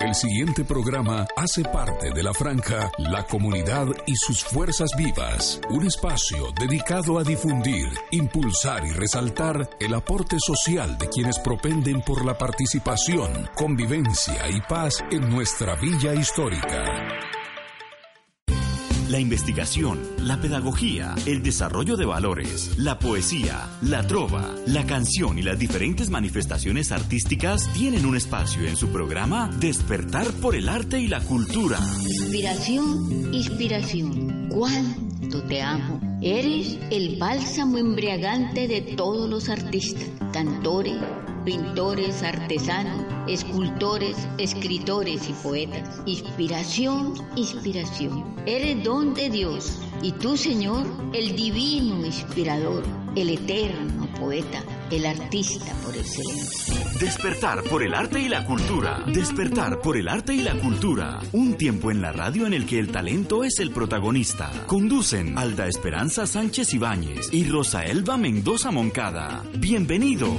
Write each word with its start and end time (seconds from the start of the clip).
El 0.00 0.14
siguiente 0.14 0.64
programa 0.64 1.26
hace 1.36 1.64
parte 1.64 2.12
de 2.12 2.22
la 2.22 2.32
franja 2.32 2.92
La 2.98 3.24
Comunidad 3.24 3.88
y 4.06 4.14
sus 4.14 4.44
Fuerzas 4.44 4.90
Vivas, 4.96 5.60
un 5.70 5.84
espacio 5.84 6.52
dedicado 6.52 7.18
a 7.18 7.24
difundir, 7.24 7.88
impulsar 8.12 8.86
y 8.86 8.92
resaltar 8.92 9.68
el 9.80 9.94
aporte 9.94 10.36
social 10.38 10.96
de 10.98 11.08
quienes 11.08 11.40
propenden 11.40 12.00
por 12.02 12.24
la 12.24 12.38
participación, 12.38 13.50
convivencia 13.56 14.48
y 14.48 14.60
paz 14.60 15.02
en 15.10 15.28
nuestra 15.28 15.74
villa 15.74 16.14
histórica. 16.14 17.17
La 19.08 19.18
investigación, 19.18 19.98
la 20.18 20.38
pedagogía, 20.38 21.14
el 21.24 21.42
desarrollo 21.42 21.96
de 21.96 22.04
valores, 22.04 22.76
la 22.76 22.98
poesía, 22.98 23.66
la 23.80 24.06
trova, 24.06 24.54
la 24.66 24.84
canción 24.84 25.38
y 25.38 25.42
las 25.42 25.58
diferentes 25.58 26.10
manifestaciones 26.10 26.92
artísticas 26.92 27.72
tienen 27.72 28.04
un 28.04 28.18
espacio 28.18 28.68
en 28.68 28.76
su 28.76 28.88
programa 28.88 29.50
Despertar 29.60 30.30
por 30.42 30.54
el 30.54 30.68
arte 30.68 31.00
y 31.00 31.08
la 31.08 31.20
cultura. 31.20 31.78
Inspiración, 32.02 33.32
inspiración. 33.32 34.50
¿Cuánto 34.50 35.42
te 35.44 35.62
amo? 35.62 36.00
Eres 36.20 36.78
el 36.90 37.16
bálsamo 37.18 37.78
embriagante 37.78 38.68
de 38.68 38.82
todos 38.82 39.30
los 39.30 39.48
artistas, 39.48 40.06
cantores, 40.34 40.98
pintores, 41.48 42.22
artesanos, 42.22 43.06
escultores, 43.26 44.14
escritores 44.36 45.30
y 45.30 45.32
poetas. 45.32 46.02
Inspiración, 46.04 47.14
inspiración. 47.36 48.36
Eres 48.44 48.84
don 48.84 49.14
de 49.14 49.30
Dios 49.30 49.80
y 50.02 50.12
tú, 50.12 50.36
Señor, 50.36 50.86
el 51.14 51.34
divino 51.34 52.04
inspirador, 52.04 52.82
el 53.16 53.30
eterno 53.30 54.06
poeta, 54.20 54.62
el 54.90 55.06
artista 55.06 55.72
por 55.82 55.96
excelencia. 55.96 56.74
Despertar 57.00 57.62
por 57.62 57.82
el 57.82 57.94
arte 57.94 58.20
y 58.20 58.28
la 58.28 58.44
cultura. 58.44 59.02
Despertar 59.06 59.80
por 59.80 59.96
el 59.96 60.08
arte 60.08 60.34
y 60.34 60.42
la 60.42 60.54
cultura. 60.54 61.18
Un 61.32 61.54
tiempo 61.54 61.90
en 61.90 62.02
la 62.02 62.12
radio 62.12 62.46
en 62.46 62.52
el 62.52 62.66
que 62.66 62.78
el 62.78 62.92
talento 62.92 63.42
es 63.42 63.58
el 63.58 63.70
protagonista. 63.70 64.50
Conducen 64.66 65.38
Alda 65.38 65.66
Esperanza 65.66 66.26
Sánchez 66.26 66.74
Ibáñez 66.74 67.32
y 67.32 67.48
Rosa 67.48 67.86
Elba 67.86 68.18
Mendoza 68.18 68.70
Moncada. 68.70 69.44
Bienvenidos. 69.56 70.36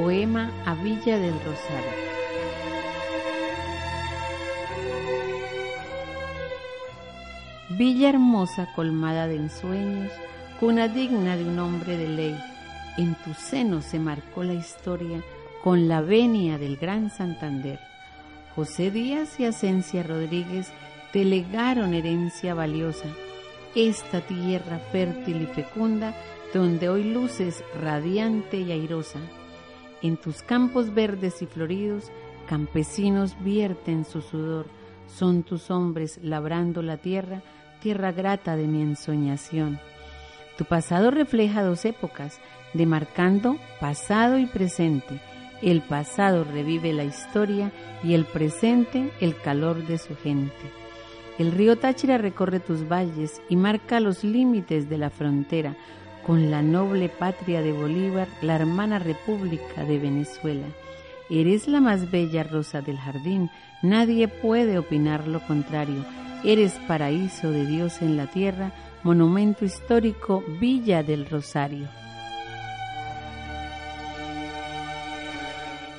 Poema 0.00 0.52
a 0.64 0.76
Villa 0.76 1.18
del 1.18 1.32
Rosario. 1.32 1.90
Villa 7.70 8.10
hermosa 8.10 8.68
colmada 8.76 9.26
de 9.26 9.34
ensueños, 9.34 10.12
cuna 10.60 10.86
digna 10.86 11.36
de 11.36 11.44
un 11.44 11.58
hombre 11.58 11.96
de 11.96 12.06
ley, 12.06 12.40
en 12.96 13.16
tu 13.16 13.34
seno 13.34 13.82
se 13.82 13.98
marcó 13.98 14.44
la 14.44 14.54
historia 14.54 15.20
con 15.64 15.88
la 15.88 16.00
venia 16.00 16.58
del 16.58 16.76
gran 16.76 17.10
Santander. 17.10 17.80
José 18.54 18.92
Díaz 18.92 19.40
y 19.40 19.46
Asencia 19.46 20.04
Rodríguez 20.04 20.70
te 21.12 21.24
legaron 21.24 21.92
herencia 21.92 22.54
valiosa, 22.54 23.08
esta 23.74 24.20
tierra 24.20 24.78
fértil 24.92 25.42
y 25.42 25.46
fecunda 25.46 26.14
donde 26.54 26.88
hoy 26.88 27.02
luces 27.02 27.64
radiante 27.74 28.58
y 28.58 28.70
airosa 28.70 29.18
en 30.02 30.16
tus 30.16 30.42
campos 30.42 30.94
verdes 30.94 31.42
y 31.42 31.46
floridos, 31.46 32.10
campesinos 32.48 33.36
vierten 33.42 34.04
su 34.04 34.22
sudor. 34.22 34.66
Son 35.06 35.42
tus 35.42 35.70
hombres 35.70 36.18
labrando 36.22 36.82
la 36.82 36.98
tierra, 36.98 37.42
tierra 37.80 38.12
grata 38.12 38.56
de 38.56 38.66
mi 38.66 38.82
ensoñación. 38.82 39.80
Tu 40.56 40.64
pasado 40.64 41.10
refleja 41.10 41.62
dos 41.62 41.84
épocas, 41.84 42.40
demarcando 42.74 43.56
pasado 43.80 44.38
y 44.38 44.46
presente. 44.46 45.20
El 45.62 45.82
pasado 45.82 46.44
revive 46.44 46.92
la 46.92 47.04
historia 47.04 47.72
y 48.04 48.14
el 48.14 48.24
presente 48.24 49.10
el 49.20 49.36
calor 49.40 49.86
de 49.86 49.98
su 49.98 50.14
gente. 50.16 50.52
El 51.38 51.52
río 51.52 51.78
Táchira 51.78 52.18
recorre 52.18 52.58
tus 52.58 52.88
valles 52.88 53.40
y 53.48 53.56
marca 53.56 54.00
los 54.00 54.24
límites 54.24 54.88
de 54.88 54.98
la 54.98 55.10
frontera, 55.10 55.76
con 56.28 56.50
la 56.50 56.60
noble 56.60 57.08
patria 57.08 57.62
de 57.62 57.72
Bolívar, 57.72 58.28
la 58.42 58.56
hermana 58.56 58.98
República 58.98 59.86
de 59.86 59.98
Venezuela. 59.98 60.66
Eres 61.30 61.66
la 61.66 61.80
más 61.80 62.10
bella 62.10 62.42
rosa 62.42 62.82
del 62.82 62.98
jardín, 62.98 63.48
nadie 63.80 64.28
puede 64.28 64.78
opinar 64.78 65.26
lo 65.26 65.40
contrario. 65.46 66.04
Eres 66.44 66.74
paraíso 66.86 67.50
de 67.50 67.64
Dios 67.64 68.02
en 68.02 68.18
la 68.18 68.26
tierra, 68.26 68.72
monumento 69.04 69.64
histórico, 69.64 70.44
Villa 70.60 71.02
del 71.02 71.24
Rosario. 71.24 71.88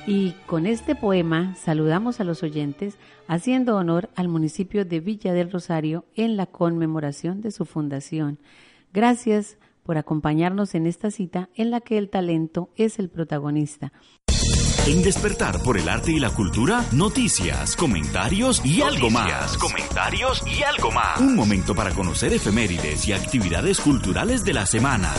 Y 0.06 0.36
con 0.46 0.64
este 0.64 0.94
poema 0.94 1.56
saludamos 1.56 2.20
a 2.20 2.24
los 2.24 2.44
oyentes 2.44 2.98
haciendo 3.26 3.76
honor 3.76 4.10
al 4.14 4.28
municipio 4.28 4.84
de 4.84 5.00
Villa 5.00 5.32
del 5.32 5.50
Rosario 5.50 6.04
en 6.14 6.36
la 6.36 6.46
conmemoración 6.46 7.40
de 7.40 7.50
su 7.50 7.64
fundación. 7.64 8.38
Gracias 8.92 9.56
por 9.90 9.98
acompañarnos 9.98 10.76
en 10.76 10.86
esta 10.86 11.10
cita 11.10 11.48
en 11.56 11.72
la 11.72 11.80
que 11.80 11.98
el 11.98 12.10
talento 12.10 12.70
es 12.76 13.00
el 13.00 13.10
protagonista. 13.10 13.92
En 14.86 15.02
Despertar 15.02 15.60
por 15.64 15.76
el 15.76 15.88
Arte 15.88 16.12
y 16.12 16.20
la 16.20 16.30
Cultura, 16.30 16.84
noticias, 16.92 17.74
comentarios 17.74 18.64
y 18.64 18.82
algo 18.82 19.10
más. 19.10 19.58
Comentarios 19.58 20.44
y 20.46 20.62
algo 20.62 20.92
más. 20.92 21.20
Un 21.20 21.34
momento 21.34 21.74
para 21.74 21.90
conocer 21.90 22.32
efemérides 22.32 23.08
y 23.08 23.12
actividades 23.12 23.80
culturales 23.80 24.44
de 24.44 24.52
la 24.52 24.64
semana. 24.64 25.12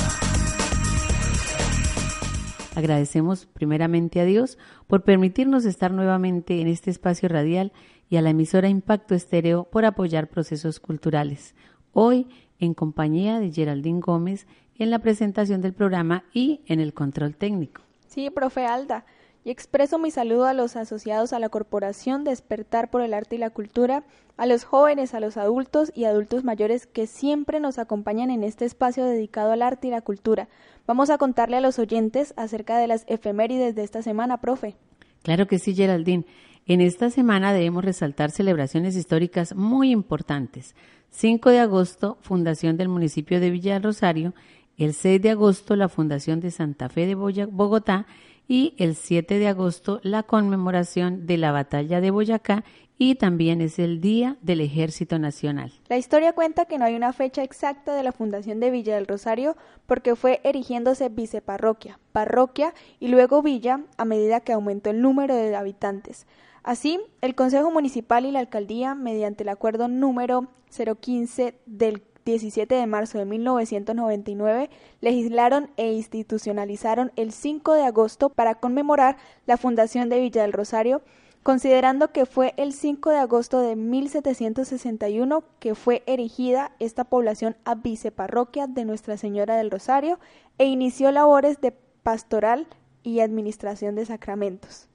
Agradecemos 2.74 3.48
primeramente 3.48 4.22
a 4.22 4.24
Dios 4.24 4.58
por 4.88 5.04
permitirnos 5.04 5.66
estar 5.66 5.92
nuevamente 5.92 6.62
en 6.62 6.70
este 6.70 6.92
espacio 6.92 7.28
radial 7.28 7.74
y 8.10 8.16
a 8.16 8.22
la 8.22 8.30
emisora 8.30 8.70
Impacto 8.70 9.16
Estéreo 9.16 9.66
por 9.66 9.84
apoyar 9.84 10.30
procesos 10.30 10.80
culturales. 10.80 11.56
Hoy 11.92 12.30
en 12.62 12.74
compañía 12.76 13.40
de 13.40 13.52
Geraldine 13.52 14.00
Gómez 14.00 14.48
en 14.82 14.90
la 14.90 15.00
presentación 15.00 15.62
del 15.62 15.74
programa 15.74 16.24
y 16.34 16.62
en 16.66 16.80
el 16.80 16.94
control 16.94 17.36
técnico. 17.36 17.84
Sí, 18.08 18.30
profe 18.32 18.66
Alda, 18.66 19.06
y 19.44 19.52
expreso 19.52 20.00
mi 20.00 20.10
saludo 20.10 20.46
a 20.46 20.54
los 20.54 20.76
asociados 20.76 21.34
a 21.34 21.40
la 21.40 21.50
Corporación 21.50 22.24
Despertar 22.24 22.90
por 22.90 23.02
el 23.02 23.14
Arte 23.14 23.36
y 23.36 23.40
la 23.40 23.52
Cultura, 23.52 24.04
a 24.38 24.48
los 24.48 24.64
jóvenes, 24.64 25.14
a 25.14 25.20
los 25.20 25.38
adultos 25.38 25.92
y 25.94 26.06
adultos 26.06 26.44
mayores 26.44 26.88
que 26.88 27.06
siempre 27.06 27.60
nos 27.60 27.78
acompañan 27.78 28.32
en 28.32 28.44
este 28.44 28.66
espacio 28.66 29.06
dedicado 29.06 29.52
al 29.52 29.62
arte 29.62 29.88
y 29.88 29.92
la 29.92 30.02
cultura. 30.02 30.50
Vamos 30.88 31.12
a 31.12 31.20
contarle 31.20 31.58
a 31.58 31.62
los 31.62 31.78
oyentes 31.78 32.34
acerca 32.36 32.80
de 32.80 32.88
las 32.88 33.06
efemérides 33.08 33.76
de 33.76 33.84
esta 33.84 34.02
semana, 34.02 34.42
profe. 34.42 34.76
Claro 35.22 35.46
que 35.46 35.60
sí, 35.60 35.76
Geraldine. 35.76 36.26
En 36.66 36.82
esta 36.82 37.12
semana 37.12 37.54
debemos 37.54 37.86
resaltar 37.86 38.32
celebraciones 38.32 38.96
históricas 38.96 39.56
muy 39.56 39.92
importantes. 39.92 40.76
5 41.10 41.50
de 41.50 41.60
agosto, 41.60 42.18
fundación 42.22 42.78
del 42.78 42.88
municipio 42.88 43.40
de 43.40 43.50
Villa 43.50 43.80
Rosario. 43.80 44.34
El 44.82 44.96
6 44.96 45.22
de 45.22 45.30
agosto, 45.30 45.76
la 45.76 45.90
fundación 45.90 46.40
de 46.40 46.50
Santa 46.50 46.90
Fe 46.90 47.06
de 47.06 47.14
Bogotá. 47.14 48.08
Y 48.48 48.74
el 48.80 48.96
7 48.96 49.38
de 49.38 49.48
agosto, 49.48 50.00
la 50.02 50.24
conmemoración 50.24 51.28
de 51.28 51.38
la 51.38 51.52
batalla 51.52 52.02
de 52.02 52.10
Boyacá 52.10 52.64
y 52.98 53.14
también 53.14 53.62
es 53.62 53.78
el 53.78 54.02
Día 54.02 54.38
del 54.42 54.60
Ejército 54.60 55.20
Nacional. 55.20 55.72
La 55.88 56.00
historia 56.00 56.34
cuenta 56.34 56.66
que 56.66 56.80
no 56.80 56.86
hay 56.86 56.96
una 56.96 57.14
fecha 57.14 57.44
exacta 57.44 57.94
de 57.96 58.02
la 58.02 58.12
fundación 58.12 58.60
de 58.60 58.72
Villa 58.72 58.96
del 58.96 59.06
Rosario 59.06 59.56
porque 59.86 60.16
fue 60.16 60.42
erigiéndose 60.44 61.10
viceparroquia, 61.10 62.00
parroquia 62.12 62.74
y 63.00 63.10
luego 63.10 63.44
villa 63.44 63.82
a 63.98 64.06
medida 64.06 64.40
que 64.40 64.54
aumentó 64.54 64.90
el 64.90 65.00
número 65.04 65.36
de 65.36 65.56
habitantes. 65.56 66.26
Así, 66.64 67.00
el 67.22 67.36
Consejo 67.36 67.70
Municipal 67.70 68.26
y 68.26 68.32
la 68.32 68.40
Alcaldía, 68.40 68.96
mediante 68.96 69.44
el 69.44 69.50
acuerdo 69.50 69.88
número 69.88 70.48
015 70.72 71.54
del 71.68 72.02
17 72.26 72.74
de 72.76 72.88
marzo 72.88 73.18
de 73.18 73.26
1999, 73.26 74.70
legislaron 75.02 75.70
e 75.78 75.94
institucionalizaron 75.94 77.12
el 77.16 77.32
5 77.32 77.74
de 77.74 77.84
agosto 77.84 78.30
para 78.30 78.56
conmemorar 78.56 79.18
la 79.46 79.58
fundación 79.58 80.10
de 80.10 80.20
Villa 80.20 80.44
del 80.44 80.54
Rosario, 80.54 81.02
considerando 81.44 82.12
que 82.12 82.26
fue 82.26 82.54
el 82.58 82.74
5 82.74 83.10
de 83.10 83.18
agosto 83.18 83.62
de 83.62 83.76
1761 83.76 85.44
que 85.60 85.76
fue 85.76 86.04
erigida 86.06 86.72
esta 86.80 87.04
población 87.04 87.56
a 87.66 87.76
viceparroquia 87.76 88.68
de 88.68 88.86
Nuestra 88.86 89.18
Señora 89.18 89.56
del 89.56 89.72
Rosario 89.72 90.20
e 90.58 90.66
inició 90.66 91.12
labores 91.12 91.60
de 91.62 91.74
pastoral 92.04 92.68
y 93.04 93.20
administración 93.20 93.96
de 93.96 94.06
sacramentos. 94.06 94.88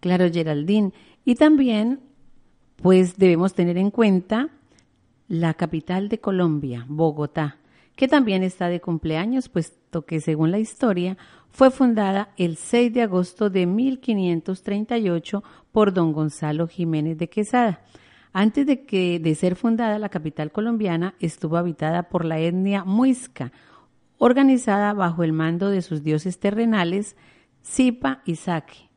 Claro, 0.00 0.30
Geraldine. 0.32 0.92
Y 1.24 1.34
también, 1.34 2.00
pues 2.76 3.18
debemos 3.18 3.52
tener 3.54 3.76
en 3.76 3.90
cuenta 3.90 4.48
la 5.30 5.54
capital 5.54 6.08
de 6.08 6.18
Colombia, 6.18 6.84
Bogotá, 6.88 7.58
que 7.94 8.08
también 8.08 8.42
está 8.42 8.68
de 8.68 8.80
cumpleaños, 8.80 9.48
puesto 9.48 10.04
que 10.04 10.20
según 10.20 10.50
la 10.50 10.58
historia 10.58 11.16
fue 11.50 11.70
fundada 11.70 12.30
el 12.36 12.56
6 12.56 12.92
de 12.92 13.02
agosto 13.02 13.48
de 13.48 13.64
1538 13.64 15.44
por 15.70 15.94
don 15.94 16.12
Gonzalo 16.12 16.66
Jiménez 16.66 17.16
de 17.16 17.28
Quesada. 17.28 17.80
Antes 18.32 18.66
de, 18.66 18.84
que, 18.84 19.20
de 19.20 19.36
ser 19.36 19.54
fundada, 19.54 20.00
la 20.00 20.08
capital 20.08 20.50
colombiana 20.50 21.14
estuvo 21.20 21.56
habitada 21.56 22.08
por 22.08 22.24
la 22.24 22.40
etnia 22.40 22.82
muisca, 22.82 23.52
organizada 24.18 24.92
bajo 24.94 25.22
el 25.22 25.32
mando 25.32 25.70
de 25.70 25.82
sus 25.82 26.02
dioses 26.02 26.40
terrenales, 26.40 27.14
Zipa 27.64 28.20
y 28.24 28.34
Saque. 28.34 28.90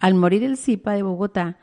Al 0.00 0.16
morir 0.16 0.44
el 0.44 0.58
Zipa 0.58 0.92
de 0.92 1.02
Bogotá, 1.02 1.56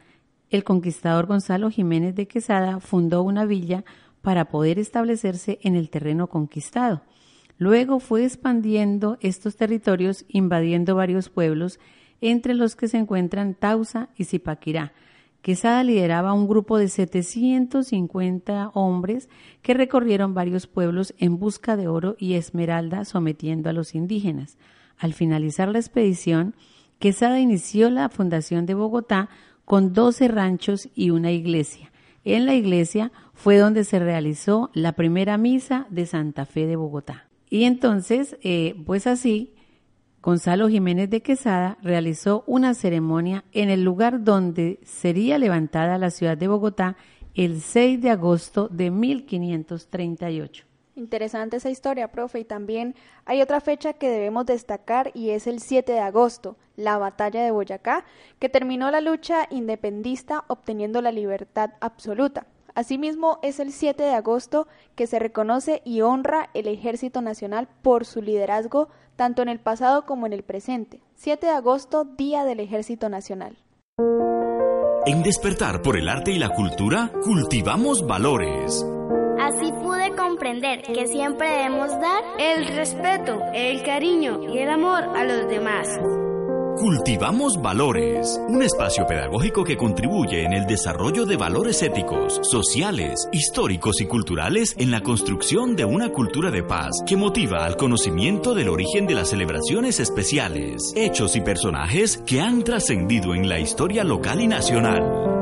el 0.50 0.64
conquistador 0.64 1.28
Gonzalo 1.28 1.70
Jiménez 1.70 2.16
de 2.16 2.28
Quesada 2.28 2.80
fundó 2.80 3.24
una 3.24 3.46
villa 3.46 3.84
para 4.22 4.46
poder 4.46 4.80
establecerse 4.80 5.60
en 5.62 5.76
el 5.76 5.90
terreno 5.90 6.28
conquistado. 6.28 7.02
Luego 7.58 8.00
fue 8.00 8.24
expandiendo 8.26 9.18
estos 9.22 9.56
territorios, 9.56 10.26
invadiendo 10.28 10.96
varios 10.96 11.30
pueblos, 11.30 11.80
entre 12.22 12.54
los 12.54 12.76
que 12.76 12.88
se 12.88 12.98
encuentran 12.98 13.54
Tausa 13.54 14.10
y 14.16 14.26
Zipaquirá. 14.26 14.94
Quesada 15.42 15.84
lideraba 15.84 16.34
un 16.34 16.48
grupo 16.48 16.78
de 16.78 16.90
750 16.90 18.72
hombres 18.74 19.30
que 19.62 19.74
recorrieron 19.74 20.34
varios 20.34 20.68
pueblos 20.68 21.14
en 21.18 21.40
busca 21.40 21.78
de 21.78 21.88
oro 21.88 22.16
y 22.20 22.34
esmeralda, 22.34 23.06
sometiendo 23.06 23.70
a 23.70 23.74
los 23.74 23.96
indígenas. 23.96 24.58
Al 24.98 25.14
finalizar 25.14 25.70
la 25.70 25.80
expedición, 25.80 26.56
Quesada 27.00 27.40
inició 27.40 27.90
la 27.90 28.10
fundación 28.10 28.66
de 28.66 28.74
Bogotá 28.74 29.30
con 29.70 29.94
12 29.94 30.30
ranchos 30.30 30.90
y 30.96 31.12
una 31.12 31.32
iglesia. 31.32 31.92
En 32.26 32.48
la 32.48 32.56
iglesia 32.56 33.12
fue 33.36 33.58
donde 33.58 33.84
se 33.84 34.00
realizó 34.00 34.72
la 34.74 34.94
primera 34.94 35.38
misa 35.38 35.86
de 35.92 36.08
Santa 36.08 36.48
Fe 36.48 36.66
de 36.66 36.76
Bogotá. 36.76 37.30
Y 37.52 37.66
entonces, 37.66 38.36
eh, 38.42 38.74
pues 38.88 39.06
así, 39.06 39.54
Gonzalo 40.24 40.70
Jiménez 40.70 41.12
de 41.12 41.22
Quesada 41.22 41.78
realizó 41.84 42.44
una 42.48 42.74
ceremonia 42.74 43.46
en 43.52 43.70
el 43.70 43.84
lugar 43.84 44.24
donde 44.24 44.80
sería 44.84 45.38
levantada 45.38 46.00
la 46.00 46.10
ciudad 46.10 46.36
de 46.36 46.48
Bogotá 46.48 46.98
el 47.36 47.62
6 47.62 48.02
de 48.02 48.10
agosto 48.10 48.70
de 48.70 48.90
1538. 48.90 50.69
Interesante 51.00 51.58
esa 51.58 51.70
historia, 51.70 52.12
profe. 52.12 52.42
Y 52.42 52.46
también 52.46 52.94
hay 53.26 53.42
otra 53.42 53.62
fecha 53.62 53.94
que 53.94 54.10
debemos 54.10 54.46
destacar 54.46 55.12
y 55.14 55.30
es 55.30 55.48
el 55.48 55.62
7 55.62 55.94
de 55.94 56.00
agosto, 56.00 56.58
la 56.76 56.98
batalla 56.98 57.42
de 57.42 57.52
Boyacá, 57.52 58.04
que 58.38 58.50
terminó 58.50 58.92
la 58.92 59.00
lucha 59.00 59.48
independista 59.50 60.44
obteniendo 60.48 61.02
la 61.02 61.14
libertad 61.14 61.72
absoluta. 61.80 62.48
Asimismo, 62.76 63.40
es 63.42 63.60
el 63.60 63.72
7 63.72 64.04
de 64.04 64.14
agosto 64.14 64.68
que 64.96 65.08
se 65.08 65.20
reconoce 65.20 65.82
y 65.86 66.02
honra 66.02 66.50
el 66.54 66.68
Ejército 66.68 67.22
Nacional 67.22 67.70
por 67.82 68.06
su 68.06 68.22
liderazgo 68.22 68.90
tanto 69.16 69.42
en 69.42 69.50
el 69.50 69.60
pasado 69.60 70.06
como 70.06 70.28
en 70.28 70.34
el 70.34 70.44
presente. 70.44 71.02
7 71.16 71.46
de 71.46 71.52
agosto, 71.54 72.04
Día 72.04 72.44
del 72.44 72.60
Ejército 72.60 73.10
Nacional. 73.10 73.58
En 75.06 75.24
Despertar 75.24 75.82
por 75.82 75.98
el 75.98 76.08
Arte 76.08 76.32
y 76.32 76.40
la 76.40 76.50
Cultura, 76.50 77.12
cultivamos 77.24 78.06
valores. 78.06 78.86
Pude 79.90 80.16
comprender 80.16 80.84
que 80.84 81.08
siempre 81.08 81.50
debemos 81.50 81.90
dar 81.90 82.24
el 82.38 82.68
respeto, 82.76 83.42
el 83.56 83.82
cariño 83.82 84.40
y 84.54 84.60
el 84.60 84.70
amor 84.70 85.04
a 85.04 85.24
los 85.24 85.50
demás. 85.50 85.88
Cultivamos 86.78 87.60
Valores, 87.60 88.40
un 88.50 88.62
espacio 88.62 89.08
pedagógico 89.08 89.64
que 89.64 89.78
contribuye 89.78 90.44
en 90.44 90.54
el 90.54 90.68
desarrollo 90.68 91.26
de 91.26 91.38
valores 91.38 91.82
éticos, 91.82 92.40
sociales, 92.44 93.28
históricos 93.32 94.00
y 94.00 94.06
culturales 94.06 94.76
en 94.78 94.92
la 94.92 95.02
construcción 95.02 95.76
de 95.76 95.86
una 95.86 96.10
cultura 96.10 96.52
de 96.52 96.62
paz 96.62 96.92
que 97.08 97.18
motiva 97.18 97.66
al 97.66 97.76
conocimiento 97.76 98.54
del 98.54 98.70
origen 98.70 99.08
de 99.08 99.16
las 99.16 99.30
celebraciones 99.30 100.00
especiales, 100.00 100.94
hechos 100.96 101.36
y 101.36 101.42
personajes 101.42 102.22
que 102.28 102.42
han 102.42 102.64
trascendido 102.64 103.34
en 103.34 103.50
la 103.50 103.60
historia 103.60 104.04
local 104.04 104.40
y 104.40 104.46
nacional. 104.46 105.39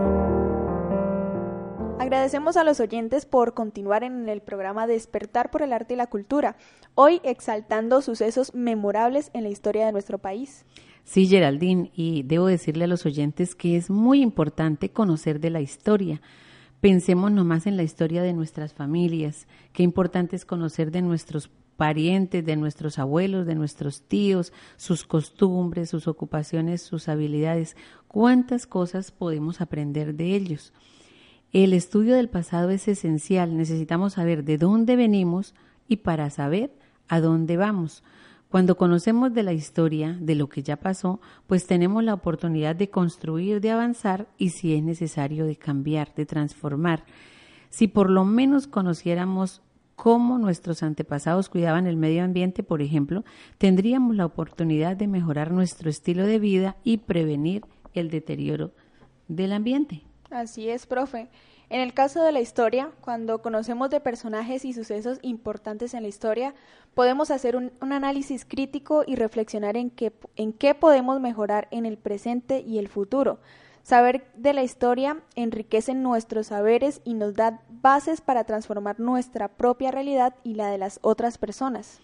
Agradecemos 2.07 2.56
a 2.56 2.63
los 2.63 2.80
oyentes 2.80 3.25
por 3.25 3.54
continuar 3.54 4.06
en 4.06 4.30
el 4.30 4.39
programa 4.39 4.88
Despertar 4.88 5.51
por 5.51 5.62
el 5.62 5.74
Arte 5.74 5.95
y 5.95 5.98
la 5.98 6.07
Cultura, 6.07 6.56
hoy 6.95 7.19
exaltando 7.25 8.01
sucesos 8.01 8.54
memorables 8.56 9.30
en 9.33 9.44
la 9.44 9.50
historia 9.50 9.86
de 9.86 9.92
nuestro 9.92 10.18
país. 10.18 10.63
Sí, 11.04 11.27
Geraldine, 11.27 11.92
y 11.94 12.24
debo 12.24 12.45
decirle 12.45 12.86
a 12.86 12.88
los 12.88 13.06
oyentes 13.06 13.56
que 13.56 13.75
es 13.75 13.89
muy 13.89 14.21
importante 14.21 14.88
conocer 14.88 15.42
de 15.42 15.50
la 15.50 15.59
historia. 15.59 16.21
Pensemos 16.80 17.30
nomás 17.30 17.68
en 17.68 17.75
la 17.75 17.83
historia 17.83 18.24
de 18.24 18.31
nuestras 18.31 18.74
familias. 18.74 19.45
Qué 19.74 19.83
importante 19.83 20.38
es 20.38 20.45
conocer 20.45 20.92
de 20.92 21.01
nuestros 21.01 21.51
parientes, 21.75 22.45
de 22.45 22.56
nuestros 22.56 23.00
abuelos, 23.00 23.45
de 23.45 23.56
nuestros 23.56 24.01
tíos, 24.01 24.54
sus 24.77 25.04
costumbres, 25.04 25.89
sus 25.89 26.07
ocupaciones, 26.07 26.81
sus 26.81 27.09
habilidades. 27.09 27.75
Cuántas 28.07 28.65
cosas 28.65 29.12
podemos 29.12 29.59
aprender 29.59 30.15
de 30.15 30.36
ellos. 30.38 30.71
El 31.63 31.74
estudio 31.74 32.13
del 32.13 32.30
pasado 32.30 32.69
es 32.69 32.88
esencial. 32.88 33.57
Necesitamos 33.57 34.13
saber 34.13 34.44
de 34.44 34.59
dónde 34.59 34.95
venimos 34.95 35.56
y 35.88 35.95
para 35.95 36.30
saber 36.30 36.71
a 37.07 37.19
dónde 37.19 37.57
vamos. 37.57 38.04
Cuando 38.48 38.77
conocemos 38.77 39.33
de 39.33 39.42
la 39.42 39.54
historia, 39.54 40.15
de 40.21 40.36
lo 40.36 40.50
que 40.50 40.62
ya 40.62 40.75
pasó, 40.75 41.19
pues 41.48 41.65
tenemos 41.65 42.04
la 42.04 42.13
oportunidad 42.13 42.75
de 42.75 42.92
construir, 42.92 43.59
de 43.59 43.71
avanzar 43.71 44.27
y 44.38 44.51
si 44.51 44.75
es 44.75 44.83
necesario 44.83 45.48
de 45.48 45.56
cambiar, 45.56 46.13
de 46.13 46.27
transformar. 46.27 47.06
Si 47.71 47.88
por 47.88 48.12
lo 48.12 48.24
menos 48.24 48.68
conociéramos 48.68 49.63
cómo 49.95 50.38
nuestros 50.38 50.83
antepasados 50.83 51.50
cuidaban 51.50 51.88
el 51.88 51.98
medio 51.98 52.24
ambiente, 52.24 52.62
por 52.62 52.83
ejemplo, 52.83 53.25
tendríamos 53.57 54.15
la 54.15 54.27
oportunidad 54.27 54.95
de 54.95 55.07
mejorar 55.07 55.50
nuestro 55.50 55.89
estilo 55.89 56.27
de 56.27 56.38
vida 56.38 56.77
y 56.83 56.98
prevenir 56.98 57.63
el 57.95 58.12
deterioro 58.12 58.74
del 59.27 59.54
ambiente. 59.54 60.04
Así 60.29 60.69
es, 60.69 60.85
profe. 60.85 61.29
En 61.69 61.81
el 61.81 61.94
caso 61.94 62.24
de 62.24 62.31
la 62.31 62.39
historia, 62.39 62.91
cuando 63.01 63.41
conocemos 63.41 63.89
de 63.89 64.00
personajes 64.00 64.63
y 64.63 64.74
sucesos 64.74 65.19
importantes 65.21 65.94
en 65.94 66.03
la 66.03 66.09
historia, 66.09 66.53
podemos 66.94 67.29
hacer 67.29 67.57
un, 67.57 67.71
análisis 67.81 68.45
crítico 68.45 69.03
y 69.06 69.15
reflexionar 69.15 69.75
en 69.75 69.89
qué, 69.89 70.13
en 70.38 70.53
qué 70.53 70.75
podemos 70.75 71.19
mejorar 71.19 71.68
en 71.71 71.85
el 71.85 71.97
presente 71.97 72.62
y 72.62 72.77
el 72.77 72.88
futuro. 72.88 73.39
Saber 73.83 74.27
de 74.35 74.53
la 74.53 74.63
historia 74.63 75.18
enriquece 75.35 75.94
nuestros 75.94 76.47
saberes 76.47 77.01
y 77.03 77.13
nos 77.13 77.35
da 77.35 77.62
bases 77.69 78.21
para 78.21 78.44
transformar 78.44 79.00
nuestra 79.00 79.50
propia 79.50 79.91
realidad 79.91 80.35
y 80.44 80.56
la 80.56 80.69
de 80.69 80.77
las 80.77 81.00
otras 81.03 81.38
personas. 81.38 82.00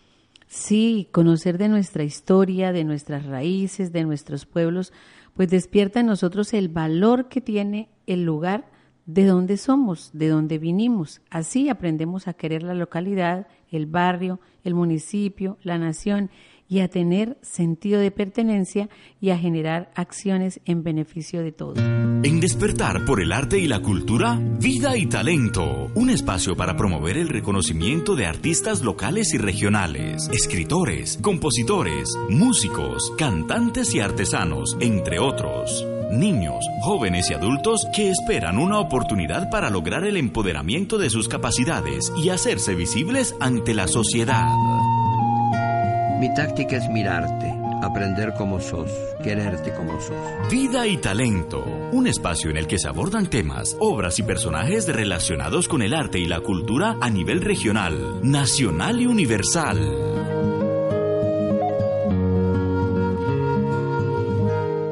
Sí, 0.47 1.09
conocer 1.11 1.57
de 1.57 1.67
nuestra 1.67 2.03
historia, 2.03 2.71
de 2.71 2.83
nuestras 2.83 3.25
raíces, 3.25 3.91
de 3.91 4.03
nuestros 4.03 4.45
pueblos, 4.45 4.93
pues 5.33 5.49
despierta 5.49 5.99
en 5.99 6.07
nosotros 6.07 6.53
el 6.53 6.69
valor 6.69 7.27
que 7.29 7.41
tiene 7.41 7.89
el 8.07 8.23
lugar 8.23 8.71
de 9.05 9.25
dónde 9.25 9.57
somos, 9.57 10.11
de 10.13 10.29
dónde 10.29 10.57
vinimos. 10.57 11.21
Así 11.29 11.69
aprendemos 11.69 12.27
a 12.27 12.33
querer 12.33 12.63
la 12.63 12.73
localidad, 12.73 13.47
el 13.69 13.85
barrio, 13.85 14.39
el 14.63 14.75
municipio, 14.75 15.57
la 15.61 15.77
nación 15.77 16.29
y 16.73 16.79
a 16.79 16.87
tener 16.87 17.37
sentido 17.43 17.99
de 17.99 18.09
pertenencia 18.09 18.89
y 19.21 19.29
a 19.29 19.37
generar 19.37 19.91
acciones 19.93 20.59
en 20.65 20.81
beneficio 20.81 21.43
de 21.43 21.51
todos. 21.51 21.77
En 21.77 22.39
Despertar 22.39 23.05
por 23.05 23.21
el 23.21 23.31
Arte 23.31 23.59
y 23.59 23.67
la 23.67 23.79
Cultura, 23.79 24.39
Vida 24.59 24.97
y 24.97 25.05
Talento, 25.05 25.91
un 25.93 26.09
espacio 26.09 26.55
para 26.55 26.75
promover 26.75 27.17
el 27.17 27.29
reconocimiento 27.29 28.15
de 28.15 28.25
artistas 28.25 28.81
locales 28.81 29.35
y 29.35 29.37
regionales, 29.37 30.27
escritores, 30.33 31.19
compositores, 31.21 32.09
músicos, 32.31 33.13
cantantes 33.19 33.93
y 33.93 33.99
artesanos, 33.99 34.75
entre 34.79 35.19
otros 35.19 35.85
niños, 36.09 36.63
jóvenes 36.81 37.31
y 37.31 37.33
adultos 37.33 37.87
que 37.95 38.09
esperan 38.09 38.59
una 38.59 38.79
oportunidad 38.79 39.49
para 39.49 39.71
lograr 39.71 40.05
el 40.05 40.15
empoderamiento 40.17 40.99
de 40.99 41.09
sus 41.09 41.27
capacidades 41.27 42.13
y 42.15 42.29
hacerse 42.29 42.75
visibles 42.75 43.35
ante 43.39 43.73
la 43.73 43.87
sociedad. 43.87 44.47
Mi 46.23 46.33
táctica 46.33 46.77
es 46.77 46.87
mirarte, 46.87 47.53
aprender 47.81 48.33
como 48.35 48.61
sos, 48.61 48.89
quererte 49.21 49.73
como 49.73 49.99
sos. 49.99 50.15
Vida 50.49 50.87
y 50.87 50.95
talento, 50.95 51.65
un 51.91 52.07
espacio 52.07 52.49
en 52.49 52.55
el 52.55 52.65
que 52.65 52.79
se 52.79 52.87
abordan 52.87 53.29
temas, 53.29 53.75
obras 53.81 54.19
y 54.19 54.23
personajes 54.23 54.87
relacionados 54.87 55.67
con 55.67 55.81
el 55.81 55.93
arte 55.93 56.19
y 56.19 56.25
la 56.25 56.39
cultura 56.39 56.95
a 57.01 57.09
nivel 57.09 57.41
regional, 57.41 58.21
nacional 58.23 59.01
y 59.01 59.05
universal. 59.05 59.79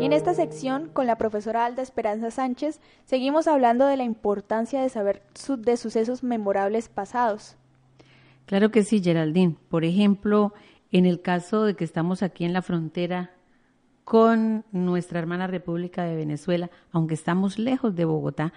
En 0.02 0.12
esta 0.12 0.34
sección, 0.34 0.90
con 0.92 1.08
la 1.08 1.18
profesora 1.18 1.64
Alda 1.66 1.82
Esperanza 1.82 2.30
Sánchez, 2.30 2.82
seguimos 3.06 3.48
hablando 3.48 3.88
de 3.88 3.96
la 3.96 4.04
importancia 4.04 4.82
de 4.82 4.90
saber 4.90 5.24
de 5.60 5.78
sucesos 5.78 6.24
memorables 6.24 6.90
pasados. 6.90 7.56
Claro 8.48 8.70
que 8.70 8.84
sí, 8.84 9.02
Geraldine. 9.02 9.56
Por 9.70 9.86
ejemplo, 9.86 10.54
en 10.92 11.06
el 11.06 11.22
caso 11.22 11.64
de 11.64 11.76
que 11.76 11.84
estamos 11.84 12.24
aquí 12.24 12.44
en 12.46 12.54
la 12.54 12.62
frontera 12.62 13.32
con 14.04 14.66
nuestra 14.72 15.20
hermana 15.20 15.48
República 15.48 16.04
de 16.04 16.16
Venezuela, 16.16 16.70
aunque 16.92 17.14
estamos 17.14 17.58
lejos 17.60 17.96
de 17.96 18.06
Bogotá, 18.06 18.54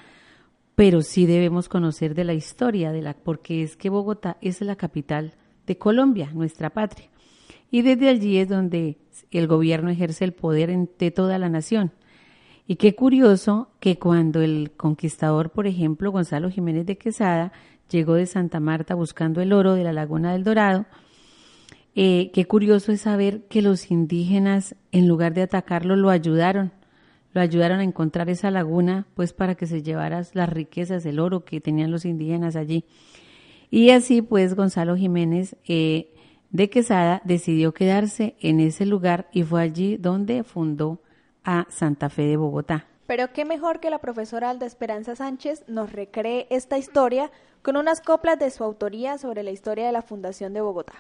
pero 0.75 1.03
sí 1.03 1.27
debemos 1.27 1.69
conocer 1.69 2.15
de 2.15 2.25
la 2.25 2.35
historia 2.35 2.91
de 2.91 3.03
la 3.03 3.15
porque 3.15 3.63
es 3.63 3.77
que 3.77 3.91
Bogotá 3.91 4.37
es 4.41 4.61
la 4.61 4.77
capital 4.77 5.35
de 5.67 5.79
Colombia, 5.79 6.31
nuestra 6.35 6.71
patria. 6.71 7.09
Y 7.71 7.83
desde 7.83 8.09
allí 8.09 8.39
es 8.39 8.49
donde 8.49 8.99
el 9.31 9.47
gobierno 9.47 9.91
ejerce 9.91 10.25
el 10.25 10.33
poder 10.33 10.77
de 10.99 11.11
toda 11.11 11.39
la 11.39 11.49
nación. 11.49 11.93
Y 12.67 12.77
qué 12.77 12.95
curioso 12.95 13.69
que 13.79 13.99
cuando 13.99 14.41
el 14.41 14.73
conquistador, 14.77 15.51
por 15.51 15.67
ejemplo, 15.67 16.11
Gonzalo 16.11 16.51
Jiménez 16.51 16.87
de 16.87 16.97
Quesada, 16.97 17.53
llegó 17.91 18.15
de 18.15 18.27
Santa 18.27 18.59
Marta 18.59 18.95
buscando 18.95 19.41
el 19.41 19.53
oro 19.53 19.75
de 19.75 19.85
la 19.85 19.93
Laguna 19.93 20.33
del 20.33 20.45
Dorado, 20.45 20.87
eh, 21.95 22.31
qué 22.33 22.47
curioso 22.47 22.93
es 22.93 23.03
saber 23.03 23.43
que 23.49 23.63
los 23.63 23.91
indígenas, 23.91 24.75
en 24.91 25.07
lugar 25.07 25.35
de 25.35 25.43
atacarlo, 25.43 25.97
lo 25.97 26.11
ayudaron. 26.11 26.73
Lo 27.33 27.41
ayudaron 27.41 27.81
a 27.81 27.85
encontrar 27.85 28.31
esa 28.31 28.51
laguna, 28.51 29.07
pues 29.15 29.33
para 29.33 29.55
que 29.55 29.67
se 29.67 29.83
llevara 29.83 30.23
las 30.35 30.49
riquezas, 30.49 31.05
el 31.07 31.19
oro 31.19 31.45
que 31.45 31.61
tenían 31.61 31.91
los 31.91 32.05
indígenas 32.05 32.57
allí. 32.57 32.85
Y 33.71 33.91
así, 33.91 34.23
pues, 34.23 34.55
Gonzalo 34.55 34.97
Jiménez 34.97 35.57
eh, 35.67 36.13
de 36.51 36.71
Quesada 36.71 37.23
decidió 37.25 37.75
quedarse 37.75 38.37
en 38.41 38.61
ese 38.61 38.87
lugar 38.87 39.29
y 39.33 39.43
fue 39.43 39.63
allí 39.63 39.97
donde 39.97 40.45
fundó 40.45 41.01
a 41.45 41.67
Santa 41.71 42.09
Fe 42.09 42.23
de 42.23 42.37
Bogotá. 42.37 42.87
Pero 43.07 43.33
qué 43.33 43.45
mejor 43.45 43.81
que 43.81 43.91
la 43.91 43.99
profesora 43.99 44.51
Alda 44.51 44.67
Esperanza 44.67 45.15
Sánchez 45.15 45.65
nos 45.69 45.93
recree 45.93 46.47
esta 46.51 46.79
historia 46.79 47.31
con 47.63 47.77
unas 47.77 48.01
coplas 48.01 48.39
de 48.39 48.51
su 48.51 48.65
autoría 48.65 49.19
sobre 49.19 49.43
la 49.43 49.51
historia 49.51 49.87
de 49.87 49.93
la 49.93 50.03
Fundación 50.03 50.53
de 50.55 50.61
Bogotá. 50.61 50.95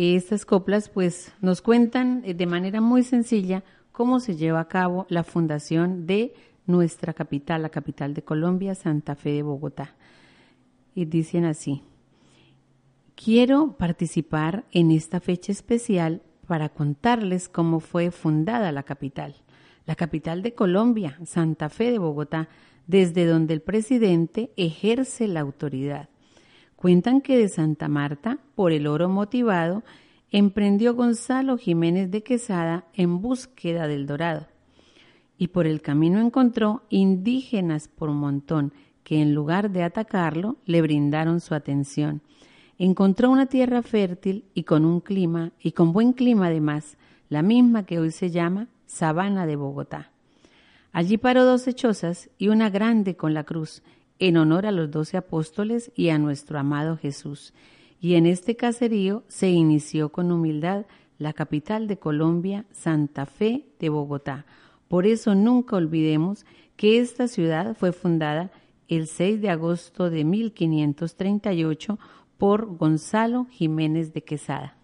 Estas 0.00 0.44
coplas 0.44 0.88
pues 0.88 1.32
nos 1.40 1.60
cuentan 1.60 2.22
eh, 2.24 2.34
de 2.34 2.46
manera 2.46 2.80
muy 2.80 3.02
sencilla 3.02 3.64
cómo 3.92 4.20
se 4.20 4.36
lleva 4.36 4.60
a 4.60 4.68
cabo 4.68 5.06
la 5.08 5.24
fundación 5.24 6.06
de 6.06 6.34
nuestra 6.66 7.12
capital, 7.12 7.62
la 7.62 7.70
capital 7.70 8.14
de 8.14 8.22
Colombia, 8.22 8.74
Santa 8.74 9.14
Fe 9.16 9.30
de 9.32 9.42
Bogotá. 9.42 9.94
Y 10.94 11.06
dicen 11.06 11.44
así, 11.44 11.82
quiero 13.16 13.72
participar 13.72 14.64
en 14.72 14.90
esta 14.90 15.20
fecha 15.20 15.52
especial 15.52 16.22
para 16.46 16.68
contarles 16.68 17.48
cómo 17.48 17.80
fue 17.80 18.10
fundada 18.10 18.72
la 18.72 18.84
capital 18.84 19.34
la 19.88 19.96
capital 19.96 20.42
de 20.42 20.52
Colombia, 20.52 21.18
Santa 21.24 21.70
Fe 21.70 21.90
de 21.90 21.98
Bogotá, 21.98 22.50
desde 22.86 23.24
donde 23.24 23.54
el 23.54 23.62
presidente 23.62 24.50
ejerce 24.58 25.26
la 25.26 25.40
autoridad. 25.40 26.10
Cuentan 26.78 27.22
que 27.22 27.36
de 27.36 27.48
Santa 27.48 27.88
Marta, 27.88 28.38
por 28.54 28.70
el 28.70 28.86
oro 28.86 29.08
motivado, 29.08 29.82
emprendió 30.30 30.94
Gonzalo 30.94 31.58
Jiménez 31.58 32.08
de 32.12 32.22
Quesada 32.22 32.84
en 32.94 33.20
búsqueda 33.20 33.88
del 33.88 34.06
dorado. 34.06 34.46
Y 35.38 35.48
por 35.48 35.66
el 35.66 35.82
camino 35.82 36.20
encontró 36.20 36.84
indígenas 36.88 37.88
por 37.88 38.12
montón 38.12 38.72
que 39.02 39.20
en 39.20 39.34
lugar 39.34 39.72
de 39.72 39.82
atacarlo 39.82 40.56
le 40.66 40.80
brindaron 40.80 41.40
su 41.40 41.56
atención. 41.56 42.22
Encontró 42.78 43.28
una 43.28 43.46
tierra 43.46 43.82
fértil 43.82 44.44
y 44.54 44.62
con 44.62 44.84
un 44.84 45.00
clima, 45.00 45.50
y 45.60 45.72
con 45.72 45.92
buen 45.92 46.12
clima 46.12 46.46
además, 46.46 46.96
la 47.28 47.42
misma 47.42 47.86
que 47.86 47.98
hoy 47.98 48.12
se 48.12 48.30
llama 48.30 48.68
Sabana 48.86 49.46
de 49.46 49.56
Bogotá. 49.56 50.12
Allí 50.92 51.18
paró 51.18 51.44
doce 51.44 51.72
chozas 51.72 52.30
y 52.38 52.48
una 52.48 52.70
grande 52.70 53.16
con 53.16 53.34
la 53.34 53.42
cruz, 53.42 53.82
en 54.18 54.36
honor 54.36 54.66
a 54.66 54.72
los 54.72 54.90
doce 54.90 55.16
apóstoles 55.16 55.92
y 55.94 56.08
a 56.08 56.18
nuestro 56.18 56.58
amado 56.58 56.96
Jesús. 56.96 57.54
Y 58.00 58.14
en 58.14 58.26
este 58.26 58.56
caserío 58.56 59.24
se 59.28 59.50
inició 59.50 60.10
con 60.10 60.30
humildad 60.30 60.86
la 61.18 61.32
capital 61.32 61.86
de 61.88 61.98
Colombia, 61.98 62.64
Santa 62.72 63.26
Fe 63.26 63.66
de 63.80 63.88
Bogotá. 63.88 64.46
Por 64.88 65.06
eso 65.06 65.34
nunca 65.34 65.76
olvidemos 65.76 66.46
que 66.76 67.00
esta 67.00 67.28
ciudad 67.28 67.76
fue 67.76 67.92
fundada 67.92 68.50
el 68.86 69.06
6 69.06 69.40
de 69.42 69.50
agosto 69.50 70.10
de 70.10 70.24
1538 70.24 71.98
por 72.38 72.76
Gonzalo 72.76 73.46
Jiménez 73.50 74.12
de 74.12 74.22
Quesada. 74.22 74.76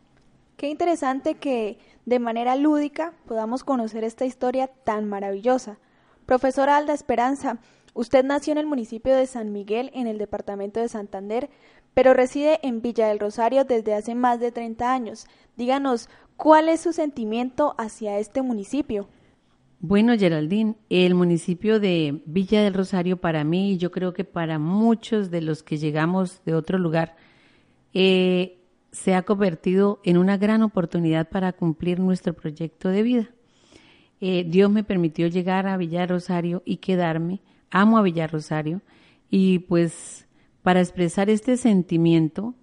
Qué 0.57 0.69
interesante 0.69 1.35
que 1.37 1.79
de 2.05 2.19
manera 2.19 2.57
lúdica 2.57 3.15
podamos 3.27 3.65
conocer 3.65 4.05
esta 4.05 4.25
historia 4.25 4.67
tan 4.67 5.09
maravillosa. 5.09 5.79
Profesora 6.27 6.77
Alda 6.77 6.95
Esperanza, 6.95 7.59
usted 7.95 8.25
nació 8.25 8.53
en 8.53 8.59
el 8.59 8.67
municipio 8.67 9.17
de 9.17 9.27
San 9.27 9.53
Miguel, 9.53 9.91
en 9.95 10.07
el 10.07 10.19
departamento 10.19 10.81
de 10.81 10.89
Santander, 10.89 11.49
pero 11.95 12.13
reside 12.13 12.59
en 12.63 12.83
Villa 12.83 13.09
del 13.09 13.21
Rosario 13.21 13.65
desde 13.65 13.95
hace 13.95 14.15
más 14.15 14.41
de 14.41 14.53
30 14.53 14.93
años. 14.93 15.27
Díganos, 15.57 16.09
¿cuál 16.37 16.69
es 16.69 16.81
su 16.81 16.93
sentimiento 16.93 17.75
hacia 17.79 18.19
este 18.19 18.43
municipio? 18.43 19.09
Bueno, 19.81 20.17
Geraldine, 20.19 20.77
el 20.89 21.15
municipio 21.15 21.79
de 21.79 22.23
Villa 22.27 22.63
del 22.63 22.75
Rosario 22.75 23.19
para 23.19 23.45
mí 23.45 23.73
y 23.73 23.77
yo 23.79 23.91
creo 23.91 24.13
que 24.13 24.25
para 24.25 24.59
muchos 24.59 25.31
de 25.31 25.43
los 25.43 25.63
que 25.63 25.77
llegamos 25.77 26.43
de 26.45 26.55
otro 26.55 26.79
lugar, 26.79 27.17
eh, 27.93 28.59
se 28.93 29.15
ha 29.15 29.23
convertido 29.23 30.01
en 30.05 30.17
una 30.17 30.37
gran 30.39 30.63
oportunidad 30.63 31.29
para 31.29 31.53
cumplir 31.53 32.01
nuestro 32.01 32.33
proyecto 32.33 32.89
de 32.89 33.03
vida. 33.03 33.31
Eh, 34.21 34.45
Dios 34.49 34.71
me 34.71 34.85
permitió 34.85 35.27
llegar 35.27 35.67
a 35.67 35.77
Villa 35.77 36.07
Rosario 36.07 36.63
y 36.65 36.79
quedarme. 36.79 37.43
Amo 37.75 37.99
a 37.99 38.03
Villa 38.03 38.29
Rosario 38.29 38.83
y 39.29 39.59
pues 39.59 40.29
para 40.63 40.81
expresar 40.81 41.29
este 41.29 41.57
sentimiento 41.57 42.55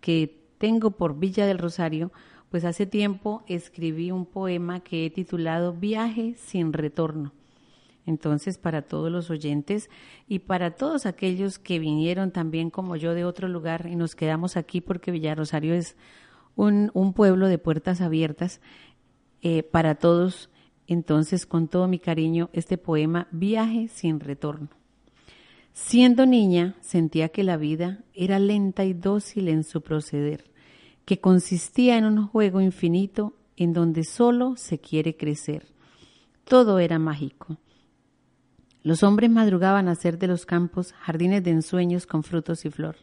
que 0.00 0.42
tengo 0.58 0.90
por 0.90 1.20
Villa 1.20 1.46
del 1.46 1.58
Rosario, 1.58 2.10
pues 2.50 2.64
hace 2.64 2.84
tiempo 2.84 3.44
escribí 3.46 4.10
un 4.10 4.26
poema 4.26 4.80
que 4.80 5.06
he 5.06 5.10
titulado 5.10 5.72
Viaje 5.72 6.34
sin 6.36 6.72
retorno. 6.72 7.32
Entonces, 8.06 8.58
para 8.58 8.82
todos 8.82 9.10
los 9.10 9.30
oyentes 9.30 9.88
y 10.26 10.40
para 10.40 10.72
todos 10.72 11.06
aquellos 11.06 11.60
que 11.60 11.78
vinieron 11.78 12.32
también 12.32 12.70
como 12.70 12.96
yo 12.96 13.14
de 13.14 13.24
otro 13.24 13.46
lugar 13.46 13.86
y 13.86 13.94
nos 13.94 14.16
quedamos 14.16 14.56
aquí 14.56 14.80
porque 14.80 15.12
Villarosario 15.12 15.74
es 15.74 15.96
un, 16.56 16.90
pueblo 17.14 17.46
de 17.46 17.58
puertas 17.58 18.00
abiertas, 18.00 18.60
eh, 19.42 19.62
para 19.62 19.94
todos, 19.94 20.50
entonces, 20.86 21.46
con 21.46 21.68
todo 21.68 21.88
mi 21.88 21.98
cariño, 21.98 22.50
este 22.52 22.78
poema 22.78 23.28
Viaje 23.30 23.88
sin 23.88 24.20
retorno. 24.20 24.68
Siendo 25.72 26.26
niña, 26.26 26.76
sentía 26.80 27.28
que 27.28 27.42
la 27.42 27.56
vida 27.56 28.04
era 28.14 28.38
lenta 28.38 28.84
y 28.84 28.94
dócil 28.94 29.48
en 29.48 29.64
su 29.64 29.82
proceder, 29.82 30.50
que 31.04 31.20
consistía 31.20 31.98
en 31.98 32.04
un 32.04 32.26
juego 32.26 32.60
infinito 32.60 33.34
en 33.56 33.72
donde 33.72 34.04
solo 34.04 34.56
se 34.56 34.78
quiere 34.78 35.16
crecer. 35.16 35.66
Todo 36.44 36.78
era 36.78 36.98
mágico 36.98 37.58
los 38.86 39.02
hombres 39.02 39.30
madrugaban 39.30 39.88
a 39.88 39.90
hacer 39.90 40.16
de 40.16 40.28
los 40.28 40.46
campos 40.46 40.92
jardines 40.92 41.42
de 41.42 41.50
ensueños 41.50 42.06
con 42.06 42.22
frutos 42.22 42.64
y 42.64 42.70
flor. 42.70 42.94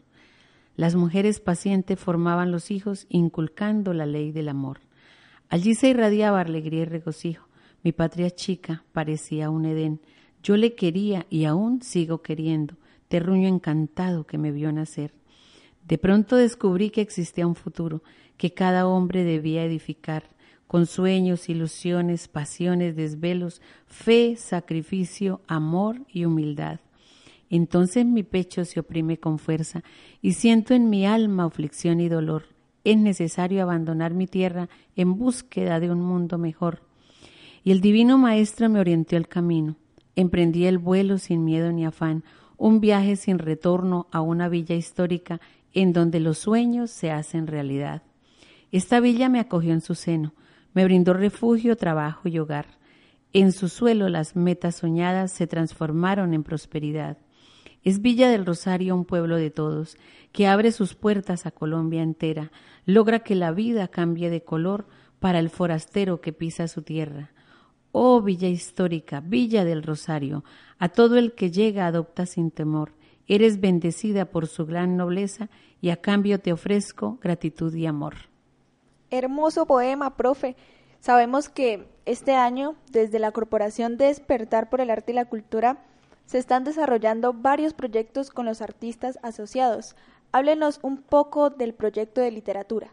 Las 0.76 0.94
mujeres 0.94 1.40
pacientes 1.40 2.00
formaban 2.00 2.50
los 2.50 2.70
hijos 2.70 3.04
inculcando 3.10 3.92
la 3.92 4.06
ley 4.06 4.32
del 4.32 4.48
amor. 4.48 4.80
Allí 5.50 5.74
se 5.74 5.90
irradiaba 5.90 6.40
alegría 6.40 6.80
y 6.80 6.84
regocijo. 6.86 7.48
Mi 7.84 7.92
patria 7.92 8.30
chica 8.30 8.82
parecía 8.92 9.50
un 9.50 9.66
Edén. 9.66 10.00
Yo 10.42 10.56
le 10.56 10.74
quería 10.74 11.26
y 11.28 11.44
aún 11.44 11.82
sigo 11.82 12.22
queriendo, 12.22 12.76
terruño 13.08 13.46
encantado 13.46 14.26
que 14.26 14.38
me 14.38 14.52
vio 14.52 14.72
nacer. 14.72 15.12
De 15.86 15.98
pronto 15.98 16.36
descubrí 16.36 16.88
que 16.88 17.02
existía 17.02 17.46
un 17.46 17.54
futuro, 17.54 18.02
que 18.38 18.54
cada 18.54 18.86
hombre 18.86 19.22
debía 19.22 19.64
edificar, 19.64 20.24
con 20.66 20.86
sueños, 20.86 21.50
ilusiones, 21.50 22.26
pasiones, 22.26 22.96
desvelos, 22.96 23.60
fe, 23.86 24.36
sacrificio, 24.36 25.42
amor 25.46 26.00
y 26.08 26.24
humildad. 26.24 26.80
Entonces 27.50 28.06
mi 28.06 28.22
pecho 28.22 28.64
se 28.64 28.80
oprime 28.80 29.18
con 29.18 29.38
fuerza 29.38 29.84
y 30.22 30.32
siento 30.32 30.72
en 30.72 30.88
mi 30.88 31.04
alma 31.04 31.44
aflicción 31.44 32.00
y 32.00 32.08
dolor. 32.08 32.44
Es 32.82 32.96
necesario 32.96 33.62
abandonar 33.62 34.14
mi 34.14 34.26
tierra 34.26 34.70
en 34.96 35.18
búsqueda 35.18 35.80
de 35.80 35.90
un 35.90 36.00
mundo 36.00 36.38
mejor. 36.38 36.93
Y 37.64 37.70
el 37.70 37.80
divino 37.80 38.18
Maestro 38.18 38.68
me 38.68 38.78
orientó 38.78 39.16
el 39.16 39.26
camino. 39.26 39.76
Emprendí 40.16 40.66
el 40.66 40.76
vuelo 40.76 41.16
sin 41.16 41.44
miedo 41.44 41.72
ni 41.72 41.86
afán, 41.86 42.22
un 42.58 42.78
viaje 42.80 43.16
sin 43.16 43.38
retorno 43.38 44.06
a 44.12 44.20
una 44.20 44.50
villa 44.50 44.76
histórica 44.76 45.40
en 45.72 45.94
donde 45.94 46.20
los 46.20 46.38
sueños 46.38 46.90
se 46.90 47.10
hacen 47.10 47.46
realidad. 47.46 48.02
Esta 48.70 49.00
villa 49.00 49.30
me 49.30 49.40
acogió 49.40 49.72
en 49.72 49.80
su 49.80 49.94
seno, 49.94 50.34
me 50.74 50.84
brindó 50.84 51.14
refugio, 51.14 51.76
trabajo 51.76 52.28
y 52.28 52.38
hogar. 52.38 52.66
En 53.32 53.50
su 53.50 53.68
suelo 53.68 54.08
las 54.10 54.36
metas 54.36 54.76
soñadas 54.76 55.32
se 55.32 55.46
transformaron 55.46 56.34
en 56.34 56.44
prosperidad. 56.44 57.16
Es 57.82 58.00
Villa 58.00 58.28
del 58.28 58.46
Rosario 58.46 58.94
un 58.94 59.04
pueblo 59.04 59.36
de 59.36 59.50
todos, 59.50 59.96
que 60.32 60.46
abre 60.46 60.70
sus 60.70 60.94
puertas 60.94 61.46
a 61.46 61.50
Colombia 61.50 62.02
entera, 62.02 62.52
logra 62.84 63.20
que 63.20 63.34
la 63.34 63.52
vida 63.52 63.88
cambie 63.88 64.30
de 64.30 64.42
color 64.42 64.86
para 65.18 65.38
el 65.38 65.50
forastero 65.50 66.20
que 66.20 66.32
pisa 66.32 66.68
su 66.68 66.82
tierra. 66.82 67.33
Oh 67.96 68.20
Villa 68.20 68.48
histórica, 68.48 69.20
Villa 69.20 69.64
del 69.64 69.84
Rosario, 69.84 70.42
a 70.80 70.88
todo 70.88 71.16
el 71.16 71.32
que 71.32 71.52
llega 71.52 71.86
adopta 71.86 72.26
sin 72.26 72.50
temor. 72.50 72.90
Eres 73.28 73.60
bendecida 73.60 74.24
por 74.24 74.48
su 74.48 74.66
gran 74.66 74.96
nobleza 74.96 75.48
y 75.80 75.90
a 75.90 75.96
cambio 75.98 76.40
te 76.40 76.52
ofrezco 76.52 77.20
gratitud 77.22 77.72
y 77.72 77.86
amor. 77.86 78.14
Hermoso 79.10 79.64
poema, 79.66 80.16
profe. 80.16 80.56
Sabemos 80.98 81.48
que 81.48 81.86
este 82.04 82.34
año, 82.34 82.74
desde 82.90 83.20
la 83.20 83.30
Corporación 83.30 83.96
Despertar 83.96 84.70
por 84.70 84.80
el 84.80 84.90
Arte 84.90 85.12
y 85.12 85.14
la 85.14 85.26
Cultura, 85.26 85.78
se 86.26 86.38
están 86.38 86.64
desarrollando 86.64 87.32
varios 87.32 87.74
proyectos 87.74 88.30
con 88.30 88.44
los 88.44 88.60
artistas 88.60 89.20
asociados. 89.22 89.94
Háblenos 90.32 90.80
un 90.82 90.96
poco 90.96 91.48
del 91.48 91.74
proyecto 91.74 92.20
de 92.20 92.32
literatura. 92.32 92.92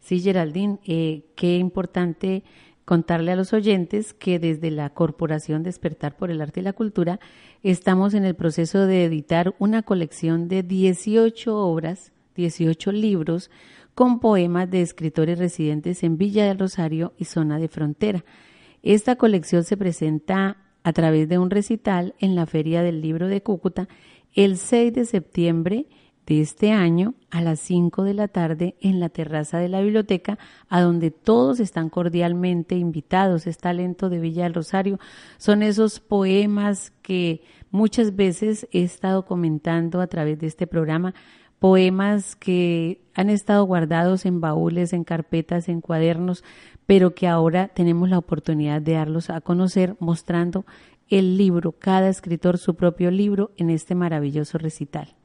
Sí, 0.00 0.20
Geraldine, 0.20 0.78
eh, 0.86 1.24
qué 1.34 1.56
importante 1.56 2.44
contarle 2.88 3.32
a 3.32 3.36
los 3.36 3.52
oyentes 3.52 4.14
que 4.14 4.38
desde 4.38 4.70
la 4.70 4.88
Corporación 4.88 5.62
Despertar 5.62 6.16
por 6.16 6.30
el 6.30 6.40
Arte 6.40 6.60
y 6.60 6.62
la 6.62 6.72
Cultura 6.72 7.20
estamos 7.62 8.14
en 8.14 8.24
el 8.24 8.34
proceso 8.34 8.86
de 8.86 9.04
editar 9.04 9.54
una 9.58 9.82
colección 9.82 10.48
de 10.48 10.62
18 10.62 11.54
obras, 11.54 12.12
18 12.34 12.90
libros 12.92 13.50
con 13.94 14.20
poemas 14.20 14.70
de 14.70 14.80
escritores 14.80 15.38
residentes 15.38 16.02
en 16.02 16.16
Villa 16.16 16.46
del 16.46 16.58
Rosario 16.58 17.12
y 17.18 17.26
zona 17.26 17.58
de 17.58 17.68
frontera. 17.68 18.24
Esta 18.82 19.16
colección 19.16 19.64
se 19.64 19.76
presenta 19.76 20.56
a 20.82 20.92
través 20.94 21.28
de 21.28 21.36
un 21.36 21.50
recital 21.50 22.14
en 22.18 22.34
la 22.34 22.46
Feria 22.46 22.82
del 22.82 23.02
Libro 23.02 23.28
de 23.28 23.42
Cúcuta 23.42 23.86
el 24.34 24.56
6 24.56 24.94
de 24.94 25.04
septiembre 25.04 25.86
de 26.28 26.42
este 26.42 26.72
año 26.72 27.14
a 27.30 27.40
las 27.40 27.58
5 27.60 28.04
de 28.04 28.12
la 28.12 28.28
tarde 28.28 28.76
en 28.82 29.00
la 29.00 29.08
terraza 29.08 29.58
de 29.58 29.68
la 29.68 29.80
biblioteca, 29.80 30.38
a 30.68 30.82
donde 30.82 31.10
todos 31.10 31.58
están 31.58 31.88
cordialmente 31.88 32.76
invitados. 32.76 33.46
Es 33.46 33.56
talento 33.56 34.10
de 34.10 34.18
Villa 34.18 34.42
del 34.42 34.52
Rosario. 34.52 35.00
Son 35.38 35.62
esos 35.62 36.00
poemas 36.00 36.92
que 37.00 37.40
muchas 37.70 38.14
veces 38.14 38.68
he 38.72 38.82
estado 38.82 39.24
comentando 39.24 40.02
a 40.02 40.06
través 40.06 40.38
de 40.38 40.48
este 40.48 40.66
programa, 40.66 41.14
poemas 41.58 42.36
que 42.36 43.00
han 43.14 43.30
estado 43.30 43.64
guardados 43.64 44.26
en 44.26 44.42
baúles, 44.42 44.92
en 44.92 45.04
carpetas, 45.04 45.70
en 45.70 45.80
cuadernos, 45.80 46.44
pero 46.84 47.14
que 47.14 47.26
ahora 47.26 47.68
tenemos 47.68 48.10
la 48.10 48.18
oportunidad 48.18 48.82
de 48.82 48.92
darlos 48.92 49.30
a 49.30 49.40
conocer 49.40 49.96
mostrando 49.98 50.66
el 51.08 51.38
libro, 51.38 51.72
cada 51.72 52.10
escritor 52.10 52.58
su 52.58 52.74
propio 52.74 53.10
libro 53.10 53.50
en 53.56 53.70
este 53.70 53.94
maravilloso 53.94 54.58
recital. 54.58 55.17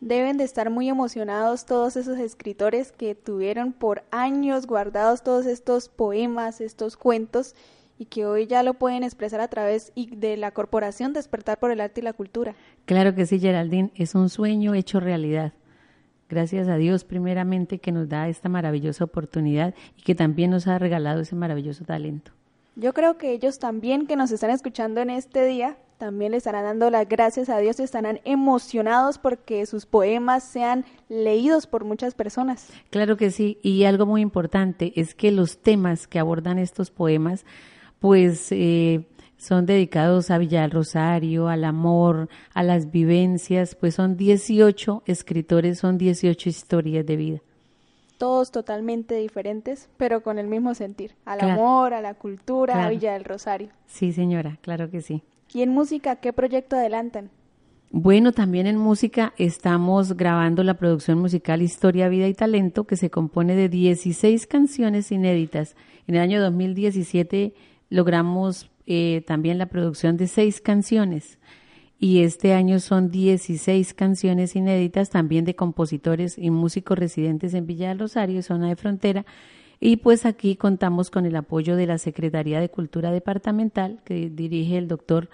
Deben 0.00 0.36
de 0.36 0.44
estar 0.44 0.70
muy 0.70 0.88
emocionados 0.88 1.66
todos 1.66 1.96
esos 1.96 2.18
escritores 2.18 2.92
que 2.92 3.14
tuvieron 3.16 3.72
por 3.72 4.04
años 4.10 4.66
guardados 4.66 5.22
todos 5.22 5.46
estos 5.46 5.88
poemas, 5.88 6.60
estos 6.60 6.96
cuentos 6.96 7.56
y 7.98 8.04
que 8.04 8.24
hoy 8.24 8.46
ya 8.46 8.62
lo 8.62 8.74
pueden 8.74 9.02
expresar 9.02 9.40
a 9.40 9.48
través 9.48 9.92
de 9.96 10.36
la 10.36 10.52
corporación 10.52 11.12
Despertar 11.12 11.58
por 11.58 11.72
el 11.72 11.80
Arte 11.80 12.00
y 12.00 12.04
la 12.04 12.12
Cultura. 12.12 12.54
Claro 12.84 13.14
que 13.16 13.26
sí, 13.26 13.40
Geraldine, 13.40 13.90
es 13.96 14.14
un 14.14 14.28
sueño 14.28 14.74
hecho 14.74 15.00
realidad. 15.00 15.52
Gracias 16.28 16.68
a 16.68 16.76
Dios 16.76 17.04
primeramente 17.04 17.78
que 17.78 17.90
nos 17.90 18.08
da 18.08 18.28
esta 18.28 18.48
maravillosa 18.48 19.02
oportunidad 19.02 19.74
y 19.96 20.02
que 20.02 20.14
también 20.14 20.50
nos 20.50 20.68
ha 20.68 20.78
regalado 20.78 21.22
ese 21.22 21.34
maravilloso 21.34 21.84
talento. 21.84 22.30
Yo 22.76 22.94
creo 22.94 23.18
que 23.18 23.32
ellos 23.32 23.58
también 23.58 24.06
que 24.06 24.14
nos 24.14 24.30
están 24.30 24.50
escuchando 24.50 25.00
en 25.00 25.10
este 25.10 25.44
día 25.44 25.76
también 25.98 26.30
le 26.30 26.38
estarán 26.38 26.64
dando 26.64 26.90
las 26.90 27.08
gracias 27.08 27.48
a 27.48 27.58
Dios, 27.58 27.80
estarán 27.80 28.20
emocionados 28.24 29.18
porque 29.18 29.66
sus 29.66 29.84
poemas 29.84 30.44
sean 30.44 30.84
leídos 31.08 31.66
por 31.66 31.84
muchas 31.84 32.14
personas. 32.14 32.68
Claro 32.90 33.16
que 33.16 33.30
sí, 33.30 33.58
y 33.62 33.84
algo 33.84 34.06
muy 34.06 34.22
importante 34.22 34.92
es 34.96 35.14
que 35.14 35.32
los 35.32 35.58
temas 35.58 36.06
que 36.06 36.18
abordan 36.18 36.58
estos 36.58 36.90
poemas, 36.90 37.44
pues 37.98 38.52
eh, 38.52 39.06
son 39.36 39.66
dedicados 39.66 40.30
a 40.30 40.38
Villa 40.38 40.62
del 40.62 40.70
Rosario, 40.70 41.48
al 41.48 41.64
amor, 41.64 42.28
a 42.54 42.62
las 42.62 42.90
vivencias, 42.90 43.74
pues 43.74 43.96
son 43.96 44.16
18 44.16 45.02
escritores, 45.04 45.78
son 45.80 45.98
18 45.98 46.48
historias 46.48 47.04
de 47.04 47.16
vida 47.16 47.40
todos 48.18 48.50
totalmente 48.50 49.14
diferentes, 49.14 49.88
pero 49.96 50.24
con 50.24 50.40
el 50.40 50.48
mismo 50.48 50.74
sentir, 50.74 51.14
al 51.24 51.40
amor, 51.40 51.94
a 51.94 52.00
la 52.00 52.14
cultura, 52.14 52.84
a 52.84 52.90
Villa 52.90 53.12
del 53.12 53.24
Rosario. 53.24 53.68
Sí, 53.86 54.12
señora, 54.12 54.58
claro 54.60 54.90
que 54.90 55.00
sí. 55.02 55.22
¿Y 55.52 55.62
en 55.62 55.70
música 55.70 56.16
qué 56.16 56.32
proyecto 56.32 56.76
adelantan? 56.76 57.30
Bueno, 57.90 58.32
también 58.32 58.66
en 58.66 58.76
música 58.76 59.32
estamos 59.38 60.14
grabando 60.14 60.62
la 60.62 60.74
producción 60.74 61.18
musical 61.18 61.62
Historia, 61.62 62.10
Vida 62.10 62.28
y 62.28 62.34
Talento, 62.34 62.84
que 62.84 62.96
se 62.96 63.08
compone 63.08 63.56
de 63.56 63.70
16 63.70 64.46
canciones 64.46 65.10
inéditas. 65.10 65.74
En 66.06 66.16
el 66.16 66.20
año 66.20 66.42
2017 66.42 67.54
logramos 67.88 68.70
eh, 68.86 69.22
también 69.26 69.56
la 69.56 69.66
producción 69.66 70.18
de 70.18 70.26
seis 70.26 70.60
canciones 70.60 71.38
y 71.98 72.22
este 72.22 72.52
año 72.52 72.78
son 72.78 73.10
16 73.10 73.92
canciones 73.94 74.54
inéditas 74.54 75.10
también 75.10 75.44
de 75.44 75.56
compositores 75.56 76.38
y 76.38 76.50
músicos 76.50 76.98
residentes 76.98 77.54
en 77.54 77.66
Villa 77.66 77.88
del 77.88 77.98
Rosario, 77.98 78.42
zona 78.42 78.68
de 78.68 78.76
frontera, 78.76 79.26
y 79.80 79.96
pues 79.96 80.26
aquí 80.26 80.56
contamos 80.56 81.10
con 81.10 81.26
el 81.26 81.36
apoyo 81.36 81.76
de 81.76 81.86
la 81.86 81.98
Secretaría 81.98 82.60
de 82.60 82.68
Cultura 82.68 83.10
Departamental 83.10 84.00
que 84.04 84.28
dirige 84.30 84.76
el 84.76 84.88
doctor 84.88 85.28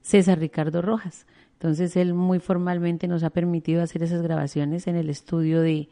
César 0.00 0.38
Ricardo 0.38 0.80
Rojas. 0.80 1.26
Entonces 1.54 1.96
él 1.96 2.14
muy 2.14 2.38
formalmente 2.38 3.06
nos 3.06 3.22
ha 3.22 3.30
permitido 3.30 3.82
hacer 3.82 4.02
esas 4.02 4.22
grabaciones 4.22 4.86
en 4.86 4.96
el 4.96 5.10
estudio 5.10 5.60
de, 5.60 5.90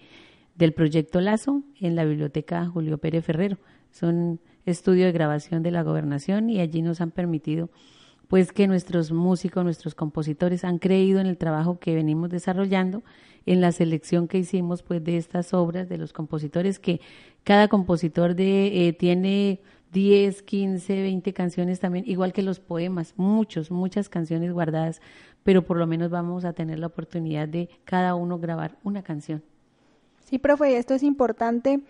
del 0.54 0.72
proyecto 0.72 1.20
Lazo 1.20 1.62
en 1.80 1.94
la 1.94 2.06
biblioteca 2.06 2.66
Julio 2.66 2.96
Pérez 2.96 3.24
Ferrero. 3.24 3.58
Es 3.92 4.02
un 4.02 4.40
estudio 4.64 5.04
de 5.04 5.12
grabación 5.12 5.62
de 5.62 5.70
la 5.70 5.82
gobernación 5.82 6.48
y 6.48 6.60
allí 6.60 6.80
nos 6.80 7.02
han 7.02 7.10
permitido 7.10 7.68
pues 8.28 8.52
que 8.52 8.66
nuestros 8.66 9.10
músicos, 9.10 9.64
nuestros 9.64 9.94
compositores 9.94 10.64
han 10.64 10.78
creído 10.78 11.18
en 11.18 11.26
el 11.26 11.38
trabajo 11.38 11.78
que 11.78 11.94
venimos 11.94 12.30
desarrollando, 12.30 13.02
en 13.46 13.62
la 13.62 13.72
selección 13.72 14.28
que 14.28 14.38
hicimos 14.38 14.82
pues 14.82 15.02
de 15.02 15.16
estas 15.16 15.54
obras 15.54 15.88
de 15.88 15.96
los 15.96 16.12
compositores, 16.12 16.78
que 16.78 17.00
cada 17.42 17.68
compositor 17.68 18.34
de, 18.34 18.88
eh, 18.88 18.92
tiene 18.92 19.60
10, 19.92 20.42
15, 20.42 21.02
20 21.02 21.32
canciones 21.32 21.80
también, 21.80 22.04
igual 22.06 22.34
que 22.34 22.42
los 22.42 22.60
poemas, 22.60 23.14
muchos, 23.16 23.70
muchas 23.70 24.10
canciones 24.10 24.52
guardadas, 24.52 25.00
pero 25.42 25.64
por 25.64 25.78
lo 25.78 25.86
menos 25.86 26.10
vamos 26.10 26.44
a 26.44 26.52
tener 26.52 26.78
la 26.78 26.88
oportunidad 26.88 27.48
de 27.48 27.70
cada 27.84 28.14
uno 28.14 28.38
grabar 28.38 28.76
una 28.84 29.02
canción. 29.02 29.42
Sí, 30.26 30.38
profe, 30.38 30.76
esto 30.76 30.92
es 30.92 31.02
importante 31.02 31.80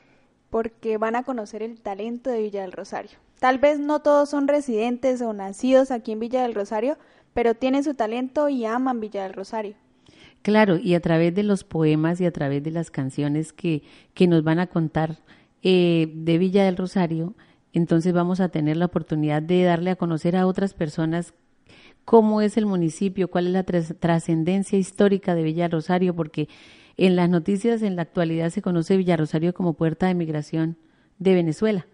porque 0.51 0.96
van 0.96 1.16
a 1.16 1.24
conocer 1.24 1.64
el 1.64 1.81
talento 1.81 2.31
de 2.31 2.42
Villa 2.42 2.62
del 2.62 2.70
Rosario. 2.70 3.18
Tal 3.38 3.59
vez 3.59 3.79
no 3.79 4.01
todos 4.01 4.31
son 4.31 4.48
residentes 4.48 5.22
o 5.22 5.33
nacidos 5.33 5.90
aquí 5.90 6.12
en 6.12 6.20
Villa 6.20 6.42
del 6.42 6.55
Rosario, 6.55 6.98
pero 7.35 7.55
tienen 7.55 7.85
su 7.85 7.94
talento 7.94 8.48
y 8.48 8.64
aman 8.64 9.01
Villa 9.01 9.22
del 9.22 9.33
Rosario. 9.33 9.74
Claro, 10.42 10.77
y 10.77 10.94
a 10.94 11.01
través 11.01 11.35
de 11.35 11.42
los 11.42 11.62
poemas 11.62 12.20
y 12.20 12.27
a 12.27 12.33
través 12.33 12.62
de 12.62 12.70
las 12.70 12.90
canciones 12.90 13.53
que, 13.53 13.83
que 14.14 14.27
nos 14.27 14.42
van 14.42 14.59
a 14.59 14.66
contar 14.66 15.18
eh, 15.62 16.11
de 16.14 16.38
Villa 16.38 16.64
del 16.64 16.77
Rosario, 16.77 17.35
entonces 17.72 18.12
vamos 18.12 18.40
a 18.40 18.48
tener 18.48 18.77
la 18.77 18.87
oportunidad 18.87 19.42
de 19.42 19.62
darle 19.62 19.90
a 19.90 19.96
conocer 19.96 20.37
a 20.37 20.46
otras 20.46 20.74
personas 20.74 21.35
cómo 22.05 22.40
es 22.40 22.57
el 22.57 22.66
municipio, 22.66 23.29
cuál 23.29 23.48
es 23.48 23.53
la 23.53 23.64
trascendencia 23.64 24.79
histórica 24.79 25.35
de 25.35 25.42
Villa 25.42 25.68
Rosario, 25.68 26.14
porque 26.14 26.48
en 26.96 27.14
las 27.14 27.29
noticias 27.29 27.83
en 27.83 27.94
la 27.94 28.03
actualidad 28.03 28.51
se 28.51 28.62
conoce 28.62 28.96
Villa 28.96 29.16
Rosario 29.16 29.55
como 29.55 29.74
puerta 29.74 30.07
de 30.07 30.14
migración 30.14 30.77
de 31.18 31.35
Venezuela 31.35 31.87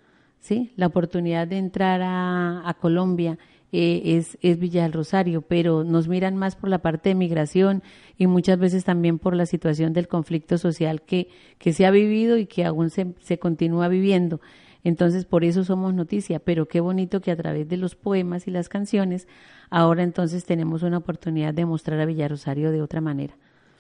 ¿sí? 0.45 0.73
La 0.77 0.89
oportunidad 0.89 1.49
de 1.49 1.57
entrar 1.57 2.03
a, 2.05 2.77
Colombia 2.79 3.39
eh, 3.73 4.03
es, 4.05 4.37
es, 4.43 4.59
Villa 4.59 4.83
del 4.83 4.93
Rosario, 4.93 5.41
pero 5.41 5.85
nos 5.85 6.07
miran 6.07 6.37
más 6.37 6.55
por 6.55 6.69
la 6.69 6.81
parte 6.81 7.09
de 7.09 7.15
migración 7.15 7.83
y 8.19 8.27
muchas 8.27 8.59
veces 8.59 8.85
también 8.85 9.19
por 9.19 9.35
la 9.35 9.47
situación 9.47 9.95
del 9.95 10.07
conflicto 10.07 10.59
social 10.59 11.01
que, 11.01 11.29
que 11.57 11.73
se 11.73 11.87
ha 11.87 11.91
vivido 11.91 12.37
y 12.37 12.45
que 12.45 12.67
aún 12.67 12.91
se, 12.91 13.15
se 13.21 13.39
continúa 13.39 13.89
viviendo. 13.89 14.43
Entonces, 14.85 15.25
por 15.25 15.45
eso 15.45 15.65
somos 15.65 15.95
noticia, 15.95 16.41
pero 16.41 16.69
qué 16.69 16.81
bonito 16.81 17.23
que 17.23 17.31
a 17.31 17.37
través 17.37 17.67
de 17.67 17.79
los 17.79 17.95
poemas 17.95 18.47
y 18.47 18.51
las 18.51 18.69
canciones, 18.69 19.27
ahora 19.71 20.03
entonces 20.03 20.45
tenemos 20.45 20.83
una 20.83 20.99
oportunidad 20.99 21.55
de 21.55 21.65
mostrar 21.65 21.99
a 22.01 22.05
Villa 22.05 22.29
Rosario 22.29 22.71
de 22.71 22.83
otra 22.83 23.01
manera. 23.01 23.35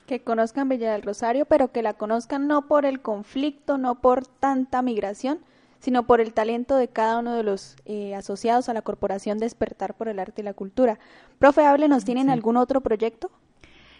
Que 0.06 0.20
conozcan 0.20 0.70
Villa 0.70 0.92
del 0.92 1.02
Rosario, 1.02 1.44
pero 1.44 1.72
que 1.72 1.82
la 1.82 1.92
conozcan 1.92 2.46
no 2.46 2.68
por 2.68 2.86
el 2.86 3.02
conflicto, 3.02 3.76
no 3.76 4.00
por 4.00 4.26
tanta 4.26 4.80
migración, 4.80 5.40
sino 5.84 6.06
por 6.06 6.22
el 6.22 6.32
talento 6.32 6.76
de 6.76 6.88
cada 6.88 7.18
uno 7.18 7.34
de 7.34 7.42
los 7.42 7.76
eh, 7.84 8.14
asociados 8.14 8.70
a 8.70 8.72
la 8.72 8.80
Corporación 8.80 9.36
Despertar 9.38 9.92
por 9.92 10.08
el 10.08 10.18
Arte 10.18 10.40
y 10.40 10.44
la 10.44 10.54
Cultura. 10.54 10.98
Profe, 11.38 11.60
¿nos 11.88 12.06
¿tienen 12.06 12.30
algún 12.30 12.56
otro 12.56 12.80
proyecto? 12.80 13.30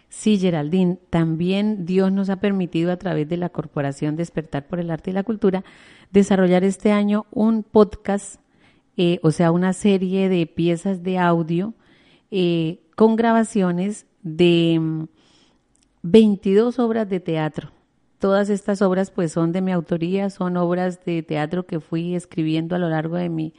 Sí, 0.09 0.39
Geraldine, 0.39 0.97
también 1.11 1.85
Dios 1.85 2.11
nos 2.11 2.31
ha 2.31 2.37
permitido 2.37 2.91
a 2.91 2.97
través 2.97 3.29
de 3.29 3.37
la 3.37 3.49
Corporación 3.49 4.15
Despertar 4.15 4.65
por 4.65 4.79
el 4.79 4.89
Arte 4.89 5.11
y 5.11 5.13
la 5.13 5.21
Cultura 5.21 5.63
desarrollar 6.11 6.63
este 6.63 6.91
año 6.91 7.27
un 7.29 7.61
podcast, 7.61 8.41
eh, 8.97 9.19
o 9.21 9.29
sea, 9.29 9.51
una 9.51 9.71
serie 9.73 10.27
de 10.27 10.47
piezas 10.47 11.03
de 11.03 11.19
audio 11.19 11.75
eh, 12.31 12.79
con 12.95 13.15
grabaciones 13.15 14.07
de 14.23 15.05
22 16.01 16.79
mm, 16.79 16.81
obras 16.81 17.07
de 17.07 17.19
teatro 17.19 17.74
Todas 18.19 18.49
estas 18.49 18.81
obras 18.81 19.11
pues 19.11 19.31
son 19.31 19.51
de 19.51 19.61
mi 19.61 19.71
autoría, 19.71 20.29
son 20.29 20.57
obras 20.57 21.03
de 21.05 21.21
teatro 21.21 21.65
que 21.65 21.79
fui 21.79 22.15
escribiendo 22.15 22.75
a 22.75 22.79
lo 22.79 22.89
largo 22.89 23.17
de 23.17 23.29
mi, 23.29 23.53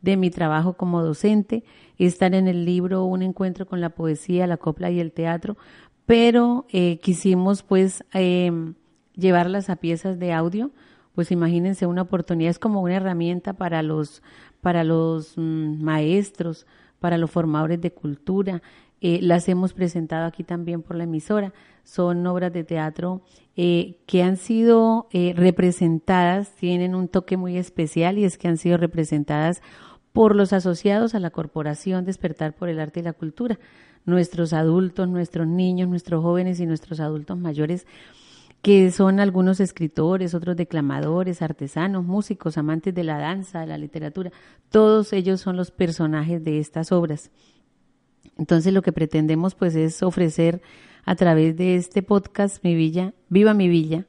de 0.00 0.16
mi 0.16 0.30
trabajo 0.30 0.74
como 0.74 1.02
docente. 1.02 1.64
Están 1.98 2.34
en 2.34 2.48
el 2.48 2.64
libro 2.64 3.04
Un 3.04 3.22
encuentro 3.22 3.66
con 3.66 3.80
la 3.80 3.90
poesía, 3.90 4.46
la 4.46 4.56
copla 4.56 4.90
y 4.90 5.00
el 5.00 5.12
teatro, 5.12 5.56
pero 6.06 6.66
eh, 6.70 6.98
quisimos 6.98 7.62
pues 7.62 8.02
em, 8.12 8.74
llevarlas 9.14 9.68
a 9.68 9.76
piezas 9.76 10.18
de 10.18 10.32
audio. 10.32 10.70
Pues 11.14 11.30
imagínense 11.30 11.86
una 11.86 12.02
oportunidad, 12.02 12.50
es 12.50 12.58
como 12.58 12.80
una 12.80 12.96
herramienta 12.96 13.52
para 13.52 13.82
los, 13.82 14.22
para 14.62 14.82
los 14.82 15.34
mm, 15.36 15.82
maestros, 15.82 16.66
para 17.00 17.18
los 17.18 17.30
formadores 17.30 17.80
de 17.80 17.92
cultura. 17.92 18.62
Eh, 19.02 19.20
las 19.22 19.48
hemos 19.48 19.72
presentado 19.72 20.26
aquí 20.26 20.44
también 20.44 20.82
por 20.82 20.96
la 20.96 21.04
emisora 21.04 21.52
son 21.90 22.24
obras 22.28 22.52
de 22.52 22.62
teatro 22.62 23.20
eh, 23.56 23.98
que 24.06 24.22
han 24.22 24.36
sido 24.36 25.08
eh, 25.10 25.34
representadas, 25.36 26.54
tienen 26.54 26.94
un 26.94 27.08
toque 27.08 27.36
muy 27.36 27.58
especial 27.58 28.16
y 28.16 28.24
es 28.24 28.38
que 28.38 28.46
han 28.46 28.58
sido 28.58 28.76
representadas 28.76 29.60
por 30.12 30.36
los 30.36 30.52
asociados 30.52 31.16
a 31.16 31.18
la 31.18 31.30
Corporación 31.30 32.04
Despertar 32.04 32.54
por 32.54 32.68
el 32.68 32.78
Arte 32.78 33.00
y 33.00 33.02
la 33.02 33.12
Cultura. 33.12 33.58
Nuestros 34.04 34.52
adultos, 34.52 35.08
nuestros 35.08 35.48
niños, 35.48 35.88
nuestros 35.88 36.22
jóvenes 36.22 36.60
y 36.60 36.66
nuestros 36.66 37.00
adultos 37.00 37.36
mayores, 37.38 37.88
que 38.62 38.92
son 38.92 39.18
algunos 39.18 39.58
escritores, 39.58 40.32
otros 40.34 40.56
declamadores, 40.56 41.42
artesanos, 41.42 42.04
músicos, 42.04 42.56
amantes 42.56 42.94
de 42.94 43.02
la 43.02 43.18
danza, 43.18 43.60
de 43.60 43.66
la 43.66 43.78
literatura, 43.78 44.30
todos 44.68 45.12
ellos 45.12 45.40
son 45.40 45.56
los 45.56 45.72
personajes 45.72 46.44
de 46.44 46.60
estas 46.60 46.92
obras. 46.92 47.32
Entonces 48.38 48.72
lo 48.72 48.82
que 48.82 48.92
pretendemos 48.92 49.56
pues 49.56 49.74
es 49.74 50.04
ofrecer 50.04 50.62
a 51.04 51.14
través 51.14 51.56
de 51.56 51.76
este 51.76 52.02
podcast 52.02 52.62
Mi 52.64 52.74
Villa, 52.74 53.14
Viva 53.28 53.54
mi 53.54 53.68
Villa, 53.68 54.06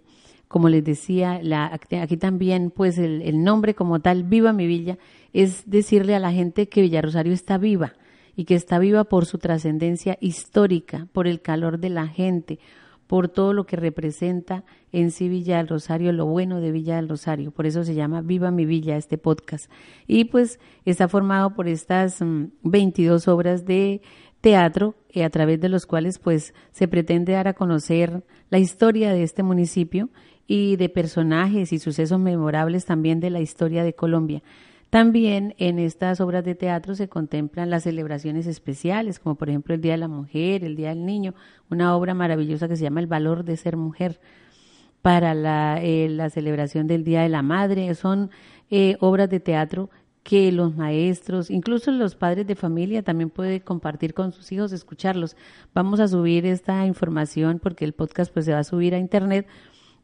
como 0.47 0.67
les 0.67 0.83
decía, 0.83 1.39
la, 1.41 1.79
aquí 2.01 2.17
también 2.17 2.71
pues 2.71 2.97
el, 2.97 3.43
nombre 3.43 3.73
como 3.73 4.01
tal, 4.01 4.23
Viva 4.23 4.51
mi 4.51 4.67
Villa, 4.67 4.97
es 5.33 5.69
decirle 5.69 6.13
a 6.13 6.19
la 6.19 6.31
gente 6.31 6.67
que 6.67 7.01
Rosario 7.01 7.33
está 7.33 7.57
viva 7.57 7.93
y 8.35 8.45
que 8.45 8.55
está 8.55 8.77
viva 8.77 9.05
por 9.05 9.25
su 9.25 9.37
trascendencia 9.37 10.17
histórica, 10.19 11.07
por 11.13 11.27
el 11.27 11.41
calor 11.41 11.79
de 11.79 11.89
la 11.89 12.07
gente, 12.07 12.59
por 13.07 13.27
todo 13.27 13.53
lo 13.53 13.65
que 13.65 13.75
representa 13.75 14.63
en 14.91 15.11
sí 15.11 15.27
Villa 15.27 15.57
del 15.57 15.67
Rosario, 15.67 16.13
lo 16.13 16.25
bueno 16.25 16.61
de 16.61 16.71
Villa 16.71 16.95
del 16.95 17.09
Rosario. 17.09 17.51
Por 17.51 17.65
eso 17.65 17.83
se 17.83 17.93
llama 17.93 18.21
Viva 18.21 18.51
mi 18.51 18.65
Villa 18.65 18.95
este 18.95 19.17
podcast. 19.17 19.69
Y 20.07 20.25
pues 20.25 20.59
está 20.85 21.09
formado 21.09 21.53
por 21.53 21.67
estas 21.67 22.19
22 22.63 23.27
mm, 23.27 23.29
obras 23.29 23.65
de 23.65 24.01
teatro 24.41 24.95
eh, 25.09 25.23
a 25.23 25.29
través 25.29 25.61
de 25.61 25.69
los 25.69 25.85
cuales 25.85 26.19
pues 26.19 26.53
se 26.71 26.87
pretende 26.87 27.33
dar 27.33 27.47
a 27.47 27.53
conocer 27.53 28.23
la 28.49 28.59
historia 28.59 29.13
de 29.13 29.23
este 29.23 29.43
municipio 29.43 30.09
y 30.47 30.75
de 30.75 30.89
personajes 30.89 31.71
y 31.71 31.79
sucesos 31.79 32.19
memorables 32.19 32.85
también 32.85 33.19
de 33.19 33.29
la 33.29 33.39
historia 33.39 33.83
de 33.83 33.93
Colombia. 33.93 34.43
También 34.89 35.55
en 35.57 35.79
estas 35.79 36.19
obras 36.19 36.43
de 36.43 36.53
teatro 36.53 36.95
se 36.95 37.07
contemplan 37.07 37.69
las 37.69 37.83
celebraciones 37.83 38.45
especiales, 38.45 39.19
como 39.19 39.35
por 39.35 39.47
ejemplo 39.47 39.73
el 39.73 39.79
Día 39.79 39.93
de 39.93 39.99
la 39.99 40.09
Mujer, 40.09 40.65
el 40.65 40.75
Día 40.75 40.89
del 40.89 41.05
Niño, 41.05 41.33
una 41.69 41.95
obra 41.95 42.13
maravillosa 42.13 42.67
que 42.67 42.75
se 42.75 42.83
llama 42.83 42.99
El 42.99 43.07
valor 43.07 43.45
de 43.45 43.55
ser 43.55 43.77
mujer, 43.77 44.19
para 45.01 45.33
la, 45.33 45.79
eh, 45.81 46.29
celebración 46.29 46.87
del 46.87 47.03
Día 47.03 47.21
de 47.21 47.29
la 47.29 47.41
Madre. 47.41 47.93
Son 47.95 48.31
eh, 48.69 48.97
obras 48.99 49.29
de 49.29 49.39
teatro 49.39 49.89
que 50.23 50.51
los 50.51 50.75
maestros, 50.75 51.49
incluso 51.49 51.91
los 51.91 52.15
padres 52.15 52.45
de 52.45 52.55
familia 52.55 53.01
también 53.01 53.29
pueden 53.29 53.59
compartir 53.59 54.13
con 54.13 54.31
sus 54.31 54.51
hijos, 54.51 54.71
escucharlos. 54.71 55.35
Vamos 55.73 55.99
a 55.99 56.07
subir 56.07 56.45
esta 56.45 56.85
información 56.85 57.59
porque 57.59 57.85
el 57.85 57.93
podcast 57.93 58.31
pues 58.31 58.45
se 58.45 58.53
va 58.53 58.59
a 58.59 58.63
subir 58.63 58.93
a 58.93 58.99
internet 58.99 59.47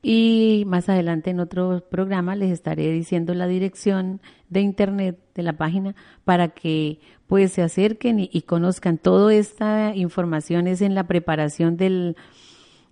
y 0.01 0.63
más 0.67 0.89
adelante 0.89 1.31
en 1.31 1.39
otro 1.39 1.83
programa 1.89 2.35
les 2.35 2.51
estaré 2.51 2.91
diciendo 2.91 3.33
la 3.33 3.47
dirección 3.47 4.21
de 4.49 4.61
internet 4.61 5.19
de 5.35 5.43
la 5.43 5.53
página 5.53 5.95
para 6.23 6.49
que 6.49 6.99
pues 7.27 7.51
se 7.51 7.61
acerquen 7.61 8.19
y, 8.19 8.41
conozcan. 8.43 8.97
Toda 8.97 9.33
esta 9.33 9.95
información 9.95 10.67
es 10.67 10.81
en 10.81 10.95
la 10.95 11.07
preparación 11.07 11.75
del, 11.75 12.15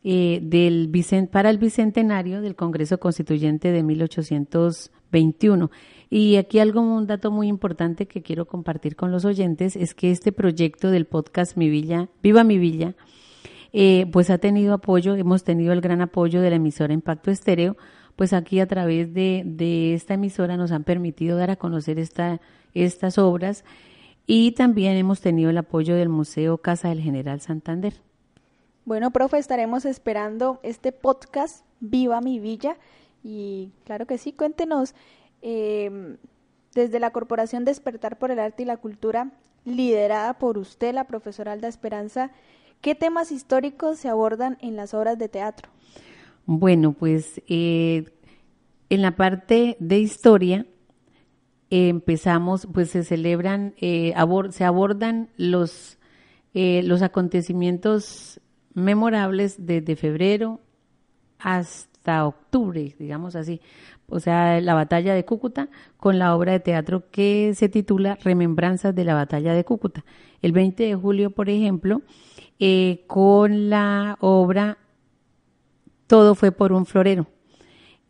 eh, 0.04 0.40
del 0.44 0.92
para 1.32 1.50
el 1.50 1.58
bicentenario 1.58 2.42
del 2.42 2.56
Congreso 2.56 3.00
Constituyente 3.00 3.72
de 3.72 3.82
1821. 3.82 5.72
Y 6.18 6.38
aquí 6.38 6.60
algo, 6.60 6.80
un 6.80 7.08
dato 7.08 7.30
muy 7.30 7.50
importante 7.50 8.08
que 8.08 8.22
quiero 8.22 8.46
compartir 8.48 8.96
con 8.96 9.12
los 9.12 9.26
oyentes 9.26 9.76
es 9.76 9.94
que 9.94 10.12
este 10.12 10.32
proyecto 10.32 10.90
del 10.90 11.08
podcast 11.08 11.58
Mi 11.58 11.68
Villa, 11.68 12.08
Viva 12.24 12.46
Mi 12.46 12.58
Villa, 12.58 12.96
eh, 13.74 14.08
pues 14.14 14.30
ha 14.30 14.38
tenido 14.38 14.74
apoyo, 14.74 15.16
hemos 15.16 15.44
tenido 15.44 15.74
el 15.74 15.82
gran 15.82 16.00
apoyo 16.00 16.40
de 16.40 16.52
la 16.52 16.56
emisora 16.56 16.94
Impacto 16.94 17.32
Estéreo, 17.32 17.76
pues 18.16 18.32
aquí 18.32 18.62
a 18.62 18.66
través 18.66 19.14
de, 19.14 19.44
de 19.46 19.94
esta 19.94 20.14
emisora 20.14 20.56
nos 20.56 20.72
han 20.72 20.86
permitido 20.86 21.36
dar 21.38 21.52
a 21.52 21.58
conocer 21.58 22.00
esta, 22.00 22.40
estas 22.74 23.18
obras 23.18 23.66
y 24.26 24.54
también 24.54 24.96
hemos 24.96 25.20
tenido 25.20 25.50
el 25.50 25.58
apoyo 25.58 25.98
del 25.98 26.08
Museo 26.08 26.60
Casa 26.60 26.88
del 26.88 27.02
General 27.02 27.42
Santander. 27.42 27.96
Bueno, 28.86 29.12
profe, 29.12 29.38
estaremos 29.38 29.84
esperando 29.84 30.62
este 30.64 30.94
podcast 30.94 31.66
Viva 31.82 32.22
mi 32.22 32.40
Villa 32.40 32.78
y 33.22 33.74
claro 33.84 34.06
que 34.08 34.18
sí, 34.18 34.32
cuéntenos 34.32 34.96
eh, 35.46 36.18
desde 36.74 37.00
la 37.00 37.12
Corporación 37.12 37.64
Despertar 37.64 38.18
por 38.18 38.32
el 38.32 38.40
Arte 38.40 38.64
y 38.64 38.66
la 38.66 38.78
Cultura, 38.78 39.32
liderada 39.64 40.38
por 40.38 40.58
usted, 40.58 40.94
la 40.94 41.06
profesora 41.06 41.54
Alda 41.54 41.70
Esperanza, 41.70 42.32
¿Qué 42.86 42.94
temas 42.94 43.32
históricos 43.32 43.98
se 43.98 44.10
abordan 44.10 44.60
en 44.62 44.76
las 44.76 44.94
obras 44.94 45.18
de 45.18 45.28
teatro? 45.28 45.72
Bueno, 46.46 46.94
pues 46.94 47.42
eh, 47.48 48.06
en 48.92 49.02
la 49.02 49.16
parte 49.16 49.76
de 49.80 49.98
historia 49.98 50.68
empezamos, 51.72 52.68
pues 52.72 52.92
se 52.92 53.04
celebran, 53.04 53.74
eh, 53.82 54.14
se 54.52 54.64
abordan 54.64 55.30
los, 55.36 55.98
eh, 56.54 56.84
los 56.84 57.02
acontecimientos 57.02 58.40
memorables 58.76 59.66
desde 59.66 59.96
febrero 59.96 60.60
hasta 61.40 62.28
octubre, 62.28 62.96
digamos 63.00 63.36
así. 63.36 63.62
O 64.08 64.20
sea, 64.20 64.62
la 64.62 64.74
batalla 64.74 65.14
de 65.14 65.26
Cúcuta 65.26 65.70
con 65.98 66.20
la 66.20 66.36
obra 66.36 66.52
de 66.52 66.60
teatro 66.60 67.10
que 67.12 67.54
se 67.56 67.70
titula 67.70 68.18
Remembranzas 68.24 68.94
de 68.94 69.04
la 69.04 69.16
batalla 69.16 69.54
de 69.54 69.64
Cúcuta. 69.64 70.06
El 70.42 70.52
20 70.52 70.84
de 70.84 70.96
julio, 70.96 71.32
por 71.32 71.50
ejemplo, 71.50 72.02
eh, 72.60 73.04
con 73.08 73.70
la 73.70 74.18
obra 74.20 74.78
Todo 76.08 76.36
fue 76.36 76.52
por 76.52 76.72
un 76.72 76.86
florero. 76.86 77.28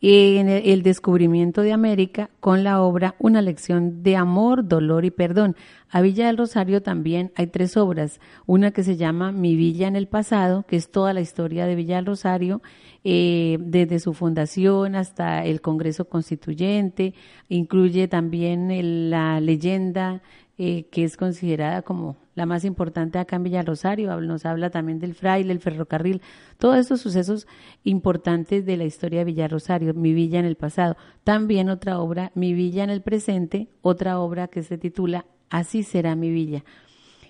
En 0.08 0.48
el, 0.48 0.84
descubrimiento 0.84 1.62
de 1.62 1.72
América 1.72 2.30
con 2.38 2.62
la 2.62 2.80
obra 2.80 3.16
Una 3.18 3.42
lección 3.42 4.04
de 4.04 4.14
amor, 4.14 4.68
dolor 4.68 5.04
y 5.04 5.10
perdón. 5.10 5.56
A 5.90 6.00
Villa 6.00 6.28
del 6.28 6.36
Rosario 6.36 6.80
también 6.80 7.32
hay 7.34 7.48
tres 7.48 7.76
obras. 7.76 8.20
Una 8.46 8.70
que 8.70 8.84
se 8.84 8.96
llama 8.96 9.32
Mi 9.32 9.56
Villa 9.56 9.88
en 9.88 9.96
el 9.96 10.06
pasado, 10.06 10.64
que 10.68 10.76
es 10.76 10.92
toda 10.92 11.12
la 11.12 11.22
historia 11.22 11.66
de 11.66 11.74
Villa 11.74 11.96
del 11.96 12.06
Rosario, 12.06 12.62
eh, 13.02 13.58
desde 13.58 13.98
su 13.98 14.14
fundación 14.14 14.94
hasta 14.94 15.44
el 15.44 15.60
Congreso 15.60 16.04
Constituyente. 16.04 17.12
Incluye 17.48 18.06
también 18.06 19.10
la 19.10 19.40
leyenda 19.40 20.22
eh, 20.58 20.86
que 20.90 21.04
es 21.04 21.16
considerada 21.16 21.82
como 21.82 22.16
la 22.34 22.46
más 22.46 22.64
importante 22.64 23.18
acá 23.18 23.36
en 23.36 23.42
Villa 23.42 23.62
Rosario, 23.62 24.20
nos 24.20 24.44
habla 24.46 24.70
también 24.70 24.98
del 24.98 25.14
fraile, 25.14 25.52
el 25.52 25.60
ferrocarril, 25.60 26.22
todos 26.58 26.76
estos 26.76 27.00
sucesos 27.00 27.46
importantes 27.84 28.66
de 28.66 28.76
la 28.76 28.84
historia 28.84 29.20
de 29.20 29.26
Villa 29.26 29.48
Rosario, 29.48 29.94
Mi 29.94 30.12
Villa 30.12 30.38
en 30.38 30.44
el 30.44 30.56
pasado. 30.56 30.96
También 31.24 31.68
otra 31.68 31.98
obra, 31.98 32.32
Mi 32.34 32.52
Villa 32.52 32.84
en 32.84 32.90
el 32.90 33.02
presente, 33.02 33.68
otra 33.82 34.18
obra 34.18 34.48
que 34.48 34.62
se 34.62 34.78
titula 34.78 35.26
Así 35.50 35.82
será 35.82 36.16
mi 36.16 36.30
Villa. 36.30 36.64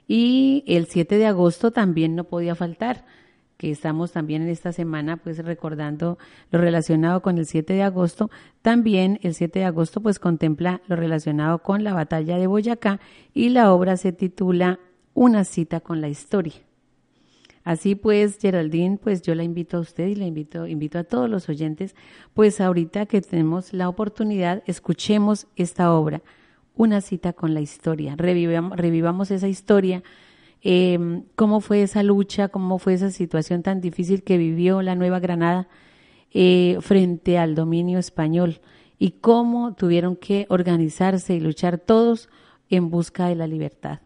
Y 0.09 0.65
el 0.67 0.87
7 0.87 1.19
de 1.19 1.27
agosto 1.27 1.71
también 1.71 2.15
no 2.15 2.25
podía 2.25 2.55
faltar 2.55 3.05
que 3.57 3.71
estamos 3.71 4.13
también 4.13 4.43
en 4.43 4.49
esta 4.49 4.73
semana 4.73 5.17
pues 5.17 5.39
recordando 5.39 6.19
lo 6.51 6.61
relacionado 6.61 7.23
con 7.23 7.39
el 7.39 7.47
7 7.47 7.73
de 7.73 7.83
agosto, 7.83 8.31
también 8.63 9.19
el 9.23 9.35
7 9.35 9.61
de 9.61 9.65
agosto 9.65 10.01
pues 10.01 10.19
contempla 10.19 10.83
lo 10.89 10.97
relacionado 10.97 11.63
con 11.63 11.85
la 11.85 11.95
batalla 11.95 12.39
de 12.39 12.47
Boyacá 12.47 13.01
y 13.33 13.49
la 13.51 13.73
obra 13.73 13.97
se 13.97 14.13
titula 14.13 14.79
Una 15.15 15.45
cita 15.45 15.81
con 15.81 16.01
la 16.01 16.09
historia. 16.09 16.55
Así 17.67 17.97
pues, 17.97 18.39
Geraldine, 18.41 18.97
pues 18.97 19.23
yo 19.23 19.35
la 19.35 19.43
invito 19.43 19.79
a 19.79 19.81
usted 19.81 20.07
y 20.07 20.15
la 20.15 20.25
invito, 20.25 20.69
invito 20.69 21.01
a 21.01 21.05
todos 21.05 21.29
los 21.29 21.49
oyentes, 21.49 21.97
pues 22.33 22.61
ahorita 22.61 23.07
que 23.07 23.21
tenemos 23.21 23.73
la 23.73 23.89
oportunidad, 23.89 24.63
escuchemos 24.67 25.49
esta 25.57 25.93
obra, 25.93 26.23
Una 26.77 27.01
cita 27.01 27.33
con 27.33 27.55
la 27.55 27.61
historia, 27.61 28.15
revivamos, 28.17 28.79
revivamos 28.79 29.33
esa 29.33 29.49
historia 29.49 30.05
eh, 30.69 31.23
cómo 31.37 31.61
fue 31.61 31.83
esa 31.83 32.03
lucha, 32.03 32.49
cómo 32.49 32.81
fue 32.81 32.95
esa 32.95 33.13
situación 33.13 33.63
tan 33.63 33.81
difícil 33.81 34.25
que 34.25 34.37
vivió 34.37 34.83
la 34.83 34.97
Nueva 34.97 35.21
Granada 35.21 35.69
eh, 36.33 36.79
frente 36.81 37.39
al 37.39 37.55
dominio 37.55 38.01
español 38.01 38.61
y 38.99 39.13
cómo 39.13 39.75
tuvieron 39.75 40.17
que 40.17 40.45
organizarse 40.49 41.37
y 41.37 41.41
luchar 41.41 41.79
todos 41.79 42.29
en 42.69 42.91
busca 42.91 43.29
de 43.29 43.37
la 43.37 43.47
libertad. 43.47 44.01